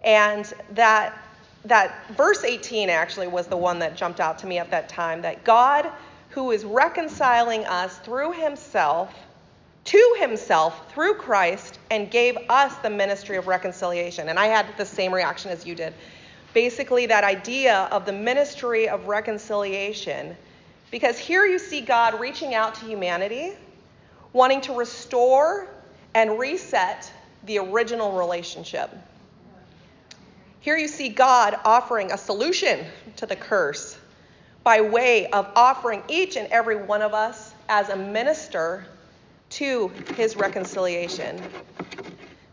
and 0.03 0.53
that 0.71 1.17
that 1.63 1.95
verse 2.11 2.43
18 2.43 2.89
actually 2.89 3.27
was 3.27 3.47
the 3.47 3.57
one 3.57 3.79
that 3.79 3.95
jumped 3.95 4.19
out 4.19 4.37
to 4.39 4.45
me 4.45 4.59
at 4.59 4.69
that 4.69 4.89
time. 4.89 5.21
That 5.21 5.43
God, 5.43 5.89
who 6.29 6.51
is 6.51 6.65
reconciling 6.65 7.65
us 7.65 7.97
through 7.99 8.33
Himself 8.33 9.11
to 9.85 10.15
Himself 10.19 10.91
through 10.91 11.13
Christ, 11.13 11.79
and 11.91 12.11
gave 12.11 12.37
us 12.49 12.75
the 12.79 12.89
ministry 12.89 13.37
of 13.37 13.47
reconciliation. 13.47 14.29
And 14.29 14.37
I 14.37 14.47
had 14.47 14.65
the 14.77 14.85
same 14.85 15.13
reaction 15.13 15.49
as 15.51 15.65
you 15.65 15.75
did 15.75 15.93
basically 16.55 17.05
that 17.05 17.23
idea 17.25 17.87
of 17.91 18.05
the 18.05 18.13
ministry 18.13 18.87
of 18.87 19.07
reconciliation. 19.07 20.35
Because 20.95 21.19
here 21.19 21.45
you 21.45 21.59
see 21.59 21.81
God 21.81 22.21
reaching 22.21 22.55
out 22.55 22.75
to 22.75 22.85
humanity, 22.85 23.51
wanting 24.31 24.61
to 24.61 24.73
restore 24.73 25.67
and 26.13 26.39
reset 26.39 27.11
the 27.43 27.57
original 27.57 28.13
relationship. 28.13 28.89
Here 30.61 30.77
you 30.77 30.87
see 30.87 31.09
God 31.09 31.59
offering 31.65 32.13
a 32.13 32.17
solution 32.17 32.85
to 33.17 33.25
the 33.25 33.35
curse 33.35 33.97
by 34.63 34.79
way 34.79 35.27
of 35.31 35.51
offering 35.57 36.01
each 36.07 36.37
and 36.37 36.47
every 36.47 36.77
one 36.77 37.01
of 37.01 37.13
us 37.13 37.53
as 37.67 37.89
a 37.89 37.97
minister 37.97 38.85
to 39.49 39.89
his 40.15 40.37
reconciliation. 40.37 41.41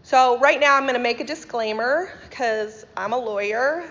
So, 0.02 0.40
right 0.40 0.58
now, 0.58 0.74
I'm 0.74 0.82
going 0.82 0.94
to 0.94 0.98
make 0.98 1.20
a 1.20 1.24
disclaimer 1.24 2.12
because 2.28 2.86
I'm 2.96 3.12
a 3.12 3.18
lawyer 3.18 3.88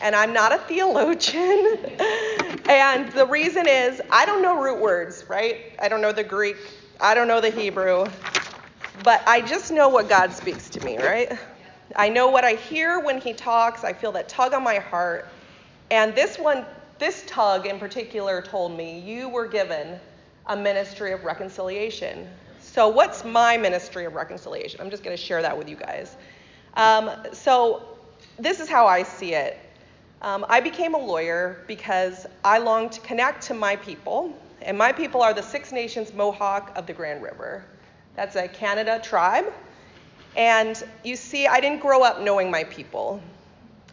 and 0.00 0.14
I'm 0.14 0.32
not 0.32 0.52
a 0.52 0.58
theologian. 0.58 1.78
and 2.68 3.12
the 3.12 3.26
reason 3.28 3.66
is 3.68 4.00
I 4.10 4.26
don't 4.26 4.42
know 4.42 4.60
root 4.60 4.80
words, 4.80 5.24
right? 5.28 5.58
I 5.80 5.88
don't 5.88 6.00
know 6.00 6.12
the 6.12 6.24
Greek, 6.24 6.56
I 7.00 7.14
don't 7.14 7.28
know 7.28 7.40
the 7.40 7.50
Hebrew, 7.50 8.06
but 9.04 9.22
I 9.26 9.40
just 9.40 9.70
know 9.70 9.88
what 9.88 10.08
God 10.08 10.32
speaks 10.32 10.70
to 10.70 10.84
me, 10.84 10.98
right? 10.98 11.38
I 11.96 12.08
know 12.08 12.28
what 12.28 12.44
I 12.44 12.52
hear 12.52 13.00
when 13.00 13.20
He 13.20 13.32
talks, 13.32 13.84
I 13.84 13.92
feel 13.92 14.12
that 14.12 14.28
tug 14.28 14.54
on 14.54 14.62
my 14.62 14.76
heart. 14.76 15.28
And 15.90 16.14
this 16.14 16.38
one, 16.38 16.64
this 16.98 17.24
tug 17.26 17.66
in 17.66 17.78
particular, 17.78 18.42
told 18.42 18.76
me, 18.76 19.00
You 19.00 19.28
were 19.28 19.48
given 19.48 19.98
a 20.46 20.56
ministry 20.56 21.12
of 21.12 21.24
reconciliation. 21.24 22.28
So, 22.60 22.88
what's 22.88 23.24
my 23.24 23.56
ministry 23.56 24.04
of 24.04 24.14
reconciliation? 24.14 24.80
I'm 24.80 24.90
just 24.90 25.02
going 25.02 25.16
to 25.16 25.22
share 25.22 25.42
that 25.42 25.56
with 25.56 25.68
you 25.68 25.76
guys. 25.76 26.16
Um, 26.74 27.10
so, 27.32 27.82
this 28.38 28.60
is 28.60 28.68
how 28.68 28.86
I 28.86 29.02
see 29.02 29.34
it. 29.34 29.58
Um, 30.22 30.44
I 30.48 30.60
became 30.60 30.94
a 30.94 30.98
lawyer 30.98 31.64
because 31.66 32.26
I 32.44 32.58
longed 32.58 32.92
to 32.92 33.00
connect 33.00 33.42
to 33.44 33.54
my 33.54 33.76
people, 33.76 34.36
and 34.60 34.76
my 34.76 34.92
people 34.92 35.22
are 35.22 35.32
the 35.32 35.42
Six 35.42 35.72
Nations 35.72 36.12
Mohawk 36.12 36.76
of 36.76 36.86
the 36.86 36.92
Grand 36.92 37.22
River. 37.22 37.64
That's 38.16 38.36
a 38.36 38.46
Canada 38.46 39.00
tribe. 39.02 39.50
And 40.36 40.82
you 41.04 41.16
see, 41.16 41.46
I 41.46 41.60
didn't 41.60 41.80
grow 41.80 42.02
up 42.02 42.20
knowing 42.20 42.50
my 42.50 42.64
people 42.64 43.22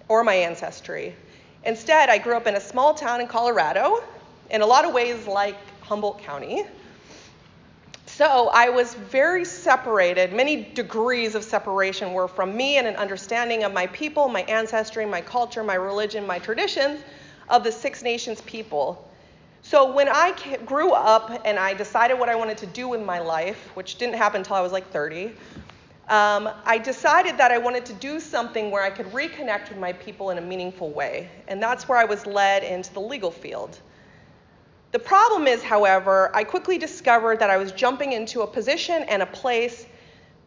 or 0.09 0.23
my 0.23 0.33
ancestry. 0.33 1.15
Instead, 1.63 2.09
I 2.09 2.17
grew 2.17 2.35
up 2.35 2.45
in 2.45 2.55
a 2.55 2.61
small 2.61 2.93
town 2.93 3.21
in 3.21 3.27
Colorado, 3.27 4.03
in 4.49 4.61
a 4.61 4.65
lot 4.65 4.83
of 4.83 4.93
ways 4.93 5.27
like 5.27 5.57
Humboldt 5.81 6.19
County. 6.19 6.65
So 8.17 8.49
I 8.51 8.69
was 8.69 8.95
very 8.95 9.45
separated. 9.45 10.33
Many 10.33 10.63
degrees 10.73 11.35
of 11.35 11.43
separation 11.43 12.13
were 12.13 12.27
from 12.27 12.57
me 12.57 12.77
and 12.77 12.87
an 12.87 12.95
understanding 12.95 13.63
of 13.63 13.73
my 13.73 13.85
people, 13.85 14.27
my 14.27 14.41
ancestry, 14.41 15.05
my 15.05 15.21
culture, 15.21 15.63
my 15.63 15.75
religion, 15.75 16.25
my 16.25 16.39
traditions 16.39 17.03
of 17.47 17.63
the 17.63 17.71
Six 17.71 18.01
Nations 18.01 18.41
people. 18.41 19.07
So 19.61 19.93
when 19.93 20.09
I 20.09 20.35
grew 20.65 20.93
up 20.93 21.43
and 21.45 21.59
I 21.59 21.75
decided 21.75 22.17
what 22.17 22.27
I 22.27 22.33
wanted 22.33 22.57
to 22.57 22.65
do 22.65 22.87
with 22.87 23.05
my 23.05 23.19
life, 23.19 23.69
which 23.75 23.99
didn't 23.99 24.15
happen 24.15 24.41
until 24.41 24.55
I 24.55 24.61
was 24.61 24.71
like 24.71 24.89
30, 24.89 25.27
um, 26.09 26.49
I 26.65 26.79
decided 26.79 27.37
that 27.37 27.51
I 27.51 27.59
wanted 27.59 27.85
to 27.85 27.93
do 27.93 28.19
something 28.19 28.71
where 28.71 28.81
I 28.81 28.89
could 28.89 29.05
reconnect 29.11 29.69
with 29.69 29.77
my 29.77 29.93
people 29.93 30.31
in 30.31 30.39
a 30.39 30.41
meaningful 30.41 30.89
way. 30.89 31.29
And 31.47 31.61
that's 31.61 31.87
where 31.87 31.99
I 31.99 32.05
was 32.05 32.25
led 32.25 32.63
into 32.63 32.91
the 32.95 32.99
legal 32.99 33.29
field. 33.29 33.79
The 34.91 34.99
problem 34.99 35.47
is, 35.47 35.61
however, 35.61 36.31
I 36.33 36.45
quickly 36.45 36.77
discovered 36.77 37.39
that 37.39 37.49
I 37.49 37.57
was 37.57 37.73
jumping 37.73 38.13
into 38.13 38.41
a 38.41 38.47
position 38.47 39.03
and 39.03 39.21
a 39.21 39.25
place 39.25 39.85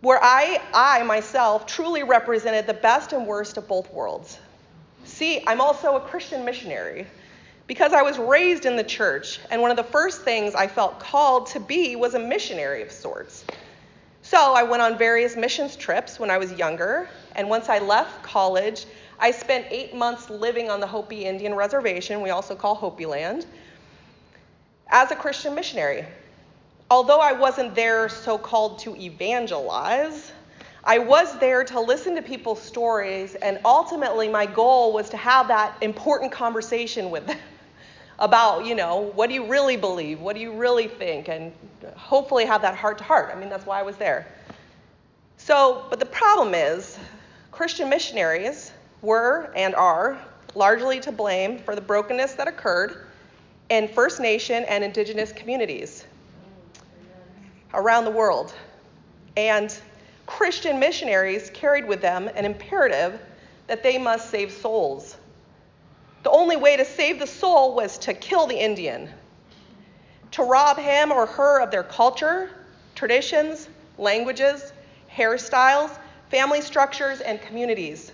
where 0.00 0.18
I, 0.22 0.62
I 0.72 1.02
myself 1.02 1.66
truly 1.66 2.04
represented 2.04 2.66
the 2.66 2.74
best 2.74 3.12
and 3.12 3.26
worst 3.26 3.58
of 3.58 3.68
both 3.68 3.92
worlds. 3.92 4.38
See, 5.04 5.44
I'm 5.46 5.60
also 5.60 5.96
a 5.96 6.00
Christian 6.00 6.44
missionary 6.44 7.06
because 7.66 7.92
I 7.92 8.00
was 8.00 8.18
raised 8.18 8.64
in 8.64 8.76
the 8.76 8.82
church, 8.82 9.40
and 9.50 9.60
one 9.60 9.70
of 9.70 9.76
the 9.76 9.84
first 9.84 10.22
things 10.22 10.54
I 10.54 10.66
felt 10.66 11.00
called 11.00 11.46
to 11.48 11.60
be 11.60 11.94
was 11.94 12.14
a 12.14 12.18
missionary 12.18 12.82
of 12.82 12.90
sorts. 12.90 13.44
So 14.22 14.38
I 14.38 14.62
went 14.62 14.82
on 14.82 14.96
various 14.96 15.36
missions 15.36 15.76
trips 15.76 16.18
when 16.18 16.30
I 16.30 16.38
was 16.38 16.52
younger, 16.52 17.08
and 17.36 17.48
once 17.48 17.68
I 17.68 17.78
left 17.78 18.22
college, 18.22 18.86
I 19.18 19.32
spent 19.32 19.66
eight 19.70 19.94
months 19.94 20.30
living 20.30 20.70
on 20.70 20.80
the 20.80 20.86
Hopi 20.86 21.26
Indian 21.26 21.54
Reservation, 21.54 22.22
we 22.22 22.30
also 22.30 22.54
call 22.54 22.74
Hopi 22.74 23.04
Land 23.04 23.44
as 24.90 25.10
a 25.10 25.16
Christian 25.16 25.54
missionary. 25.54 26.04
Although 26.90 27.20
I 27.20 27.32
wasn't 27.32 27.74
there 27.74 28.08
so 28.08 28.36
called 28.36 28.80
to 28.80 28.96
evangelize, 28.96 30.32
I 30.82 30.98
was 30.98 31.38
there 31.38 31.62
to 31.64 31.80
listen 31.80 32.16
to 32.16 32.22
people's 32.22 32.60
stories, 32.60 33.36
and 33.36 33.60
ultimately, 33.64 34.28
my 34.28 34.46
goal 34.46 34.92
was 34.92 35.10
to 35.10 35.16
have 35.16 35.48
that 35.48 35.76
important 35.82 36.32
conversation 36.32 37.10
with 37.10 37.26
them 37.26 37.38
about, 38.18 38.66
you 38.66 38.74
know, 38.74 39.12
what 39.14 39.28
do 39.28 39.34
you 39.34 39.46
really 39.46 39.76
believe? 39.76 40.20
What 40.20 40.34
do 40.34 40.42
you 40.42 40.52
really 40.52 40.88
think? 40.88 41.28
And 41.28 41.52
hopefully 41.96 42.44
have 42.44 42.62
that 42.62 42.74
heart 42.74 42.98
to 42.98 43.04
heart. 43.04 43.30
I 43.34 43.38
mean, 43.38 43.50
that's 43.50 43.66
why 43.66 43.78
I 43.78 43.82
was 43.82 43.96
there. 43.96 44.26
So, 45.36 45.86
but 45.90 46.00
the 46.00 46.06
problem 46.06 46.54
is, 46.54 46.98
Christian 47.52 47.88
missionaries 47.88 48.72
were 49.02 49.52
and 49.54 49.74
are 49.74 50.18
largely 50.54 50.98
to 51.00 51.12
blame 51.12 51.58
for 51.58 51.74
the 51.74 51.80
brokenness 51.80 52.34
that 52.34 52.48
occurred 52.48 53.06
in 53.70 53.88
First 53.88 54.20
Nation 54.20 54.64
and 54.64 54.84
Indigenous 54.84 55.32
communities 55.32 56.04
around 57.72 58.04
the 58.04 58.10
world. 58.10 58.52
And 59.36 59.74
Christian 60.26 60.78
missionaries 60.78 61.50
carried 61.54 61.86
with 61.86 62.00
them 62.00 62.28
an 62.34 62.44
imperative 62.44 63.20
that 63.68 63.82
they 63.82 63.96
must 63.96 64.28
save 64.30 64.52
souls. 64.52 65.16
The 66.24 66.30
only 66.30 66.56
way 66.56 66.76
to 66.76 66.84
save 66.84 67.18
the 67.18 67.26
soul 67.26 67.74
was 67.74 67.96
to 67.98 68.12
kill 68.12 68.46
the 68.46 68.56
Indian. 68.56 69.08
to 70.32 70.42
rob 70.42 70.78
him 70.78 71.10
or 71.12 71.26
her 71.26 71.60
of 71.60 71.70
their 71.70 71.82
culture, 71.82 72.50
traditions, 72.94 73.68
languages, 73.98 74.72
hairstyles, 75.14 75.98
family 76.30 76.60
structures, 76.60 77.20
and 77.20 77.40
communities, 77.42 78.12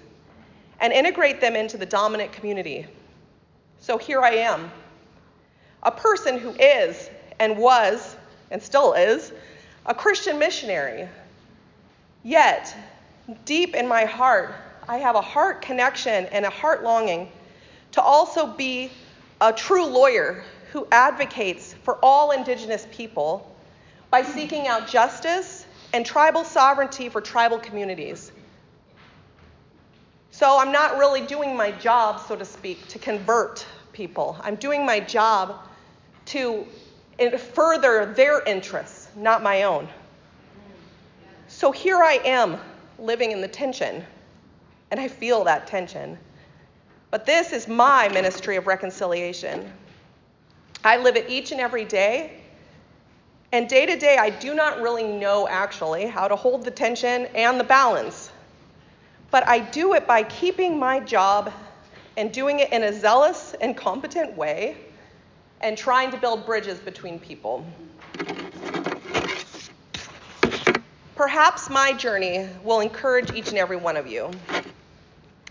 and 0.80 0.92
integrate 0.92 1.40
them 1.40 1.54
into 1.54 1.76
the 1.76 1.86
dominant 1.86 2.32
community. 2.32 2.86
So 3.80 3.98
here 3.98 4.22
I 4.22 4.30
am, 4.30 4.70
a 5.82 5.90
person 5.90 6.38
who 6.38 6.50
is 6.50 7.10
and 7.38 7.56
was 7.56 8.16
and 8.50 8.62
still 8.62 8.94
is 8.94 9.32
a 9.84 9.94
Christian 9.94 10.38
missionary. 10.38 11.08
Yet, 12.22 12.76
deep 13.44 13.74
in 13.74 13.86
my 13.86 14.04
heart, 14.04 14.54
I 14.88 14.98
have 14.98 15.16
a 15.16 15.20
heart 15.20 15.62
connection 15.62 16.26
and 16.26 16.44
a 16.44 16.50
heart 16.50 16.82
longing 16.82 17.30
to 17.92 18.02
also 18.02 18.46
be 18.46 18.90
a 19.40 19.52
true 19.52 19.86
lawyer 19.86 20.44
who 20.72 20.86
advocates 20.90 21.74
for 21.82 21.98
all 22.02 22.32
Indigenous 22.32 22.86
people 22.90 23.54
by 24.10 24.22
seeking 24.22 24.66
out 24.66 24.88
justice 24.88 25.66
and 25.92 26.04
tribal 26.04 26.44
sovereignty 26.44 27.08
for 27.08 27.20
tribal 27.20 27.58
communities. 27.58 28.32
So 30.30 30.58
I'm 30.58 30.72
not 30.72 30.98
really 30.98 31.22
doing 31.22 31.56
my 31.56 31.70
job, 31.70 32.20
so 32.20 32.36
to 32.36 32.44
speak, 32.44 32.86
to 32.88 32.98
convert 32.98 33.66
people. 33.96 34.36
I'm 34.42 34.56
doing 34.56 34.84
my 34.84 35.00
job 35.00 35.64
to 36.26 36.66
further 37.54 38.12
their 38.14 38.42
interests, 38.42 39.08
not 39.16 39.42
my 39.42 39.62
own. 39.62 39.88
So 41.48 41.72
here 41.72 42.02
I 42.02 42.20
am 42.24 42.58
living 42.98 43.32
in 43.32 43.40
the 43.40 43.48
tension, 43.48 44.04
and 44.90 45.00
I 45.00 45.08
feel 45.08 45.44
that 45.44 45.66
tension. 45.66 46.18
But 47.10 47.24
this 47.24 47.52
is 47.52 47.66
my 47.68 48.08
ministry 48.08 48.56
of 48.56 48.66
reconciliation. 48.66 49.72
I 50.84 50.98
live 50.98 51.16
it 51.16 51.30
each 51.30 51.52
and 51.52 51.60
every 51.60 51.86
day. 51.86 52.42
And 53.52 53.66
day 53.66 53.86
to 53.86 53.96
day, 53.96 54.18
I 54.18 54.28
do 54.28 54.54
not 54.54 54.82
really 54.82 55.06
know 55.06 55.48
actually 55.48 56.04
how 56.04 56.28
to 56.28 56.36
hold 56.36 56.64
the 56.64 56.70
tension 56.70 57.26
and 57.34 57.58
the 57.58 57.64
balance. 57.64 58.30
But 59.30 59.48
I 59.48 59.60
do 59.60 59.94
it 59.94 60.06
by 60.06 60.24
keeping 60.24 60.78
my 60.78 61.00
job 61.00 61.50
and 62.16 62.32
doing 62.32 62.60
it 62.60 62.72
in 62.72 62.82
a 62.82 62.92
zealous 62.92 63.54
and 63.60 63.76
competent 63.76 64.36
way 64.36 64.76
and 65.60 65.76
trying 65.76 66.10
to 66.10 66.16
build 66.16 66.46
bridges 66.46 66.78
between 66.78 67.18
people. 67.18 67.64
Perhaps 71.14 71.70
my 71.70 71.92
journey 71.92 72.48
will 72.62 72.80
encourage 72.80 73.32
each 73.32 73.48
and 73.48 73.58
every 73.58 73.76
one 73.76 73.96
of 73.96 74.06
you 74.06 74.30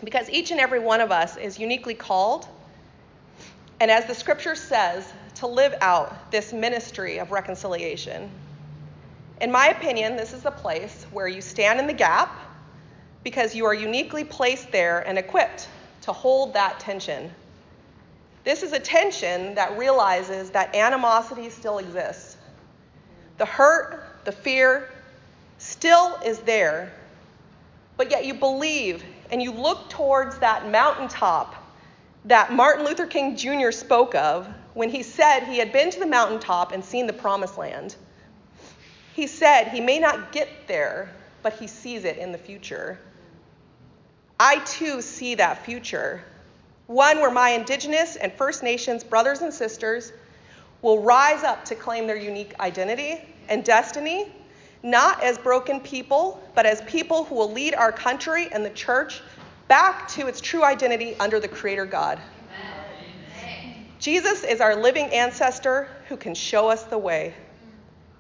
because 0.03 0.29
each 0.29 0.51
and 0.51 0.59
every 0.59 0.79
one 0.79 1.01
of 1.01 1.11
us 1.11 1.37
is 1.37 1.57
uniquely 1.57 1.95
called, 1.95 2.47
and 3.79 3.89
as 3.89 4.05
the 4.05 4.13
scripture 4.13 4.55
says, 4.55 5.11
to 5.35 5.47
live 5.47 5.73
out 5.81 6.31
this 6.31 6.53
ministry 6.53 7.17
of 7.17 7.31
reconciliation. 7.31 8.29
In 9.41 9.51
my 9.51 9.67
opinion, 9.67 10.15
this 10.15 10.33
is 10.33 10.43
the 10.43 10.51
place 10.51 11.05
where 11.11 11.27
you 11.27 11.41
stand 11.41 11.79
in 11.79 11.87
the 11.87 11.93
gap 11.93 12.39
because 13.23 13.55
you 13.55 13.65
are 13.65 13.73
uniquely 13.73 14.23
placed 14.23 14.71
there 14.71 14.99
and 14.99 15.17
equipped 15.17 15.67
to 16.05 16.13
hold 16.13 16.53
that 16.53 16.79
tension. 16.79 17.31
This 18.43 18.61
is 18.61 18.73
a 18.73 18.79
tension 18.79 19.55
that 19.55 19.77
realizes 19.77 20.51
that 20.51 20.75
animosity 20.75 21.49
still 21.49 21.79
exists. 21.79 22.37
The 23.37 23.45
hurt, 23.45 24.23
the 24.23 24.31
fear, 24.31 24.89
still 25.57 26.17
is 26.23 26.39
there, 26.41 26.93
but 27.97 28.11
yet 28.11 28.25
you 28.25 28.35
believe 28.35 29.03
and 29.31 29.41
you 29.41 29.51
look 29.51 29.89
towards 29.89 30.37
that 30.39 30.69
mountaintop 30.69 31.55
that 32.25 32.53
Martin 32.53 32.85
Luther 32.85 33.07
King 33.07 33.35
Jr. 33.35 33.71
spoke 33.71 34.13
of 34.13 34.47
when 34.75 34.89
he 34.89 35.01
said 35.01 35.41
he 35.41 35.57
had 35.57 35.71
been 35.71 35.89
to 35.89 35.99
the 35.99 36.05
mountaintop 36.05 36.71
and 36.71 36.85
seen 36.85 37.07
the 37.07 37.13
promised 37.13 37.57
land. 37.57 37.95
He 39.15 39.25
said 39.25 39.69
he 39.69 39.81
may 39.81 39.97
not 39.97 40.31
get 40.31 40.49
there, 40.67 41.09
but 41.41 41.53
he 41.53 41.65
sees 41.65 42.03
it 42.03 42.17
in 42.17 42.31
the 42.31 42.37
future. 42.37 42.99
I 44.39 44.59
too 44.59 45.01
see 45.01 45.35
that 45.35 45.65
future, 45.65 46.23
one 46.87 47.19
where 47.19 47.31
my 47.31 47.49
Indigenous 47.49 48.15
and 48.15 48.33
First 48.33 48.63
Nations 48.63 49.03
brothers 49.03 49.41
and 49.41 49.53
sisters 49.53 50.11
will 50.81 51.01
rise 51.01 51.43
up 51.43 51.65
to 51.65 51.75
claim 51.75 52.07
their 52.07 52.17
unique 52.17 52.53
identity 52.59 53.19
and 53.49 53.63
destiny 53.63 54.31
not 54.85 55.23
as 55.23 55.37
broken 55.39 55.79
people, 55.79 56.39
but 56.53 56.65
as 56.67 56.79
people 56.81 57.25
who 57.25 57.35
will 57.35 57.51
lead 57.51 57.73
our 57.73 57.91
country 57.91 58.47
and 58.51 58.63
the 58.63 58.69
church 58.69 59.21
back 59.67 60.07
to 60.09 60.27
its 60.27 60.39
true 60.39 60.63
identity 60.63 61.15
under 61.19 61.39
the 61.39 61.47
Creator 61.47 61.87
God. 61.87 62.21
Amen. 63.41 63.87
Jesus 63.99 64.43
is 64.43 64.61
our 64.61 64.75
living 64.75 65.07
ancestor 65.07 65.89
who 66.07 66.15
can 66.15 66.35
show 66.35 66.69
us 66.69 66.83
the 66.83 66.99
way. 66.99 67.33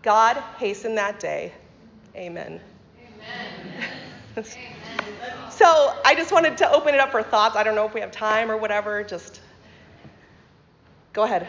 God, 0.01 0.37
hasten 0.57 0.95
that 0.95 1.19
day. 1.19 1.53
Amen. 2.15 2.59
Amen. 4.35 4.45
so 5.65 5.95
I 6.05 6.13
just 6.13 6.31
wanted 6.31 6.57
to 6.59 6.71
open 6.71 6.93
it 6.93 6.99
up 6.99 7.11
for 7.11 7.23
thoughts. 7.23 7.55
I 7.55 7.63
don't 7.63 7.75
know 7.75 7.85
if 7.85 7.93
we 7.93 8.01
have 8.01 8.11
time 8.11 8.51
or 8.51 8.57
whatever. 8.57 9.03
Just 9.03 9.41
go 11.13 11.23
ahead. 11.23 11.47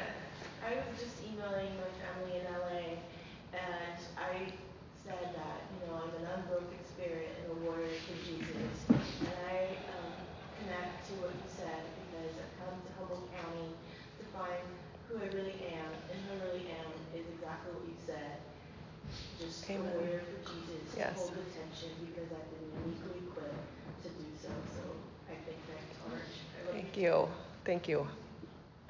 Amen. 19.69 19.93
aware 19.99 20.23
for 20.23 20.39
Jesus 20.47 20.95
yes. 20.97 21.11
to 21.11 21.19
hold 21.19 21.35
attention 21.51 21.91
because 22.07 22.31
I've 22.31 22.51
been 22.55 22.71
uniquely 22.87 23.27
equipped 23.27 23.67
to 24.05 24.09
do 24.15 24.27
so. 24.39 24.49
So 24.79 24.83
I 25.27 25.35
think 25.43 25.59
that's 25.67 25.99
hard. 26.07 26.23
Thank 26.71 26.86
you. 26.97 27.29
Thank 27.65 27.89
you. 27.89 28.07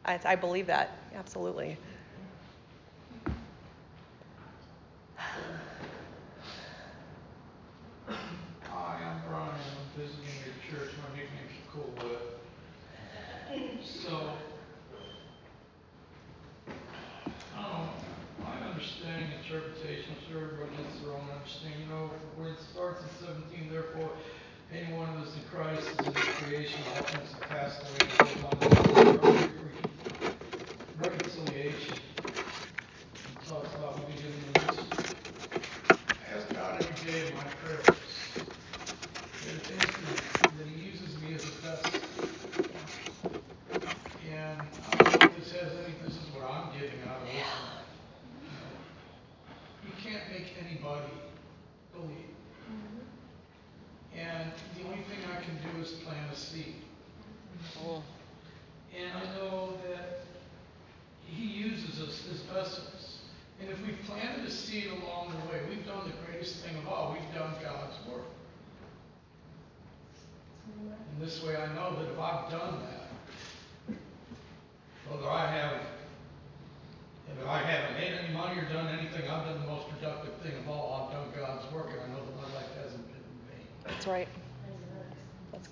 I, 0.04 0.20
I 0.24 0.36
believe 0.36 0.66
that. 0.66 0.98
Absolutely. 1.14 1.76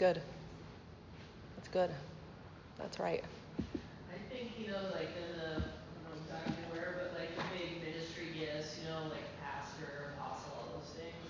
good. 0.05 0.21
That's 1.57 1.73
good. 1.73 1.89
That's 2.77 3.01
right. 3.01 3.25
I 3.57 4.21
think, 4.29 4.53
you 4.61 4.69
know, 4.69 4.93
like 4.93 5.17
in 5.17 5.33
the, 5.33 5.65
I 5.65 5.97
don't 5.97 6.05
know 6.05 6.21
exactly 6.21 6.61
where, 6.77 6.93
but 7.01 7.17
like 7.17 7.33
the 7.33 7.49
big 7.57 7.81
ministry 7.81 8.37
gifts, 8.37 8.77
you 8.77 8.93
know, 8.93 9.09
like 9.09 9.25
pastor, 9.41 10.13
apostle, 10.13 10.61
all 10.61 10.69
those 10.77 10.93
things. 10.93 11.25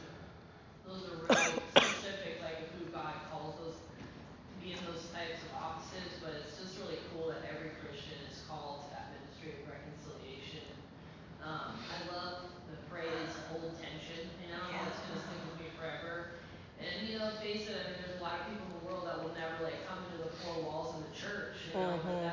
Those 0.82 1.06
are 1.06 1.22
really 1.22 1.54
specific, 1.70 2.42
like 2.42 2.66
who 2.74 2.90
God 2.90 3.14
calls 3.30 3.62
those 3.62 3.78
to 3.78 4.54
be 4.58 4.74
in 4.74 4.82
those 4.90 5.06
types 5.14 5.38
of 5.46 5.54
offices, 5.54 6.18
but 6.18 6.34
it's 6.42 6.58
just 6.58 6.74
really 6.82 6.98
cool 7.14 7.30
that 7.30 7.46
every 7.46 7.78
Christian 7.78 8.18
is 8.26 8.42
called 8.50 8.82
to 8.82 8.98
that 8.98 9.14
ministry 9.14 9.54
of 9.54 9.70
reconciliation. 9.70 10.66
Um, 11.46 11.78
I 11.78 11.98
love 12.10 12.50
the 12.66 12.82
phrase 12.90 13.38
old 13.54 13.70
tension, 13.78 14.26
you 14.42 14.50
know, 14.50 14.66
yeah. 14.66 14.82
that's 14.82 14.98
going 15.06 15.14
to 15.14 15.22
stick 15.22 15.38
with 15.46 15.62
me 15.62 15.70
forever. 15.78 16.42
And, 16.82 17.06
you 17.06 17.22
know, 17.22 17.30
face 17.38 17.70
it, 17.70 17.93
never 19.44 19.64
like 19.64 19.86
come 19.86 19.98
to 20.16 20.16
the 20.24 20.30
four 20.40 20.62
walls 20.64 20.94
of 20.96 21.04
the 21.04 21.12
church. 21.16 21.56
You 21.68 21.80
know, 21.80 22.00
mm-hmm. 22.00 22.23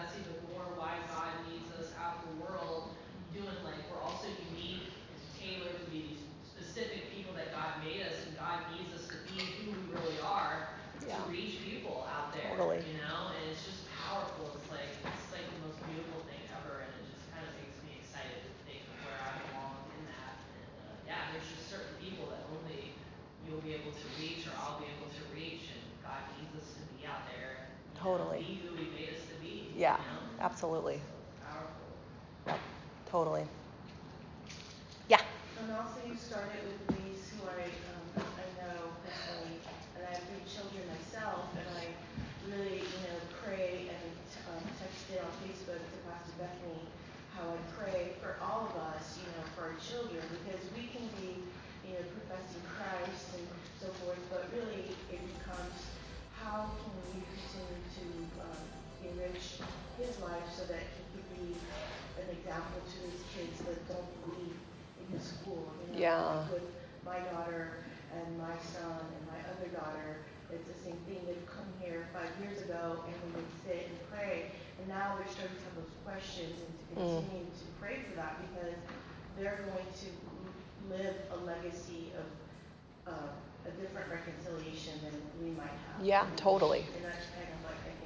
Absolutely. 30.51 30.99
powerful. 31.47 31.87
Yep, 32.45 32.59
totally. 33.09 33.45
Yeah. 35.07 35.21
And 35.63 35.71
also 35.71 36.03
you 36.03 36.15
started 36.19 36.59
with 36.67 36.75
Louise, 36.91 37.31
who 37.39 37.47
I, 37.47 37.71
um, 37.95 38.27
I 38.35 38.47
know 38.59 38.91
personally, 39.07 39.63
and 39.95 40.03
I 40.03 40.11
have 40.11 40.23
three 40.27 40.43
children 40.43 40.83
myself, 40.91 41.47
and 41.55 41.63
I 41.79 41.87
really, 42.51 42.83
you 42.83 42.99
know, 43.07 43.17
pray 43.39 43.87
and, 43.95 44.11
um, 44.51 44.59
texted 44.75 45.23
on 45.23 45.31
Facebook 45.39 45.79
to 45.79 45.97
Pastor 46.03 46.35
Bethany, 46.35 46.83
how 47.31 47.47
I 47.47 47.59
pray 47.79 48.11
for 48.19 48.35
all 48.43 48.67
of 48.67 48.75
us, 48.91 49.15
you 49.23 49.31
know, 49.31 49.43
for 49.55 49.71
our 49.71 49.77
children, 49.79 50.19
because 50.43 50.59
we 50.75 50.91
can 50.91 51.07
be, 51.15 51.47
you 51.87 51.95
know, 51.95 52.03
professing 52.11 52.59
Christ 52.75 53.39
and 53.39 53.47
so 53.79 53.87
forth, 54.03 54.19
but 54.27 54.51
really 54.51 54.99
it 55.07 55.23
becomes, 55.39 55.95
how 56.35 56.75
can 56.83 56.91
we 57.07 57.23
continue 57.23 57.79
to, 57.95 58.05
um, 58.43 58.59
enrich 59.03 59.59
his 59.97 60.13
life 60.21 60.45
so 60.53 60.63
that 60.65 60.81
he 60.81 61.01
could 61.13 61.27
be 61.35 61.55
an 62.21 62.27
example 62.37 62.79
to 62.85 62.97
his 63.09 63.21
kids 63.33 63.57
that 63.65 63.77
don't 63.87 64.11
believe 64.25 64.55
in 65.01 65.05
his 65.17 65.25
school, 65.25 65.65
you 65.87 65.93
know? 65.93 65.99
Yeah. 65.99 66.45
With 66.51 66.67
my 67.05 67.19
daughter 67.33 67.81
and 68.13 68.27
my 68.37 68.53
son 68.61 69.01
and 69.01 69.23
my 69.27 69.39
other 69.51 69.69
daughter, 69.73 70.21
it's 70.51 70.67
the 70.67 70.79
same 70.83 70.99
thing, 71.07 71.23
they've 71.25 71.47
come 71.47 71.67
here 71.79 72.07
five 72.11 72.29
years 72.43 72.61
ago 72.61 72.99
and 73.07 73.15
we 73.25 73.39
would 73.39 73.51
sit 73.63 73.87
and 73.87 73.97
pray, 74.11 74.51
and 74.79 74.87
now 74.87 75.15
they're 75.17 75.31
starting 75.31 75.55
to 75.55 75.63
have 75.71 75.75
those 75.79 75.95
questions 76.03 76.55
and 76.59 76.71
to 76.75 76.83
Mm. 76.99 77.23
continue 77.23 77.47
to 77.55 77.67
pray 77.79 78.03
for 78.03 78.15
that 78.19 78.35
because 78.51 78.75
they're 79.39 79.63
going 79.71 79.87
to 79.87 80.09
live 80.91 81.15
a 81.31 81.37
legacy 81.45 82.11
of, 82.19 82.27
uh, 83.13 83.27
a 83.65 83.71
different 83.79 84.09
reconciliation 84.09 84.93
than 85.05 85.13
we 85.39 85.51
might 85.55 85.69
have. 85.87 86.03
Yeah, 86.03 86.25
totally. 86.35 86.83
And 86.97 87.05
that's 87.05 87.29
kind 87.37 87.47
of 87.47 87.60
like, 87.60 87.60
I 87.60 87.60
think. 87.60 87.60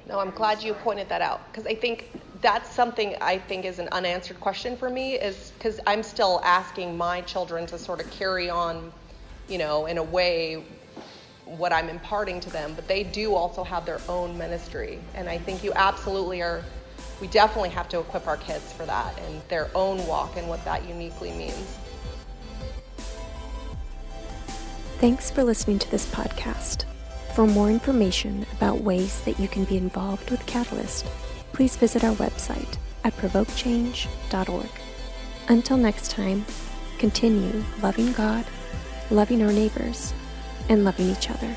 No, 0.08 0.20
I'm 0.20 0.30
glad 0.30 0.62
you 0.62 0.72
pointed 0.74 1.08
that 1.08 1.20
out 1.20 1.40
because 1.50 1.66
I 1.66 1.74
think 1.74 2.10
that's 2.40 2.70
something 2.70 3.16
I 3.20 3.38
think 3.38 3.64
is 3.64 3.80
an 3.80 3.88
unanswered 3.90 4.38
question 4.40 4.76
for 4.76 4.88
me 4.88 5.14
is 5.14 5.52
because 5.58 5.80
I'm 5.86 6.02
still 6.02 6.40
asking 6.44 6.96
my 6.96 7.22
children 7.22 7.66
to 7.66 7.78
sort 7.78 8.00
of 8.00 8.08
carry 8.12 8.48
on, 8.48 8.92
you 9.48 9.58
know, 9.58 9.86
in 9.86 9.98
a 9.98 10.02
way 10.02 10.64
what 11.44 11.72
I'm 11.72 11.88
imparting 11.88 12.40
to 12.40 12.50
them, 12.50 12.74
but 12.74 12.86
they 12.86 13.04
do 13.04 13.34
also 13.34 13.64
have 13.64 13.84
their 13.86 14.00
own 14.08 14.36
ministry. 14.36 15.00
And 15.14 15.28
I 15.28 15.38
think 15.38 15.64
you 15.64 15.72
absolutely 15.74 16.42
are, 16.42 16.62
we 17.20 17.26
definitely 17.28 17.70
have 17.70 17.88
to 17.90 18.00
equip 18.00 18.26
our 18.26 18.36
kids 18.36 18.72
for 18.72 18.84
that 18.86 19.18
and 19.26 19.40
their 19.48 19.70
own 19.74 20.04
walk 20.06 20.36
and 20.36 20.48
what 20.48 20.64
that 20.64 20.86
uniquely 20.88 21.32
means. 21.32 21.76
Thanks 24.98 25.30
for 25.30 25.44
listening 25.44 25.78
to 25.80 25.90
this 25.90 26.06
podcast. 26.06 26.84
For 27.36 27.46
more 27.46 27.68
information 27.68 28.46
about 28.56 28.80
ways 28.80 29.20
that 29.26 29.38
you 29.38 29.46
can 29.46 29.64
be 29.64 29.76
involved 29.76 30.30
with 30.30 30.46
Catalyst, 30.46 31.04
please 31.52 31.76
visit 31.76 32.02
our 32.02 32.14
website 32.14 32.78
at 33.04 33.14
provokechange.org. 33.18 34.70
Until 35.48 35.76
next 35.76 36.10
time, 36.10 36.46
continue 36.96 37.62
loving 37.82 38.14
God, 38.14 38.46
loving 39.10 39.42
our 39.42 39.52
neighbors, 39.52 40.14
and 40.70 40.82
loving 40.82 41.10
each 41.10 41.28
other. 41.28 41.54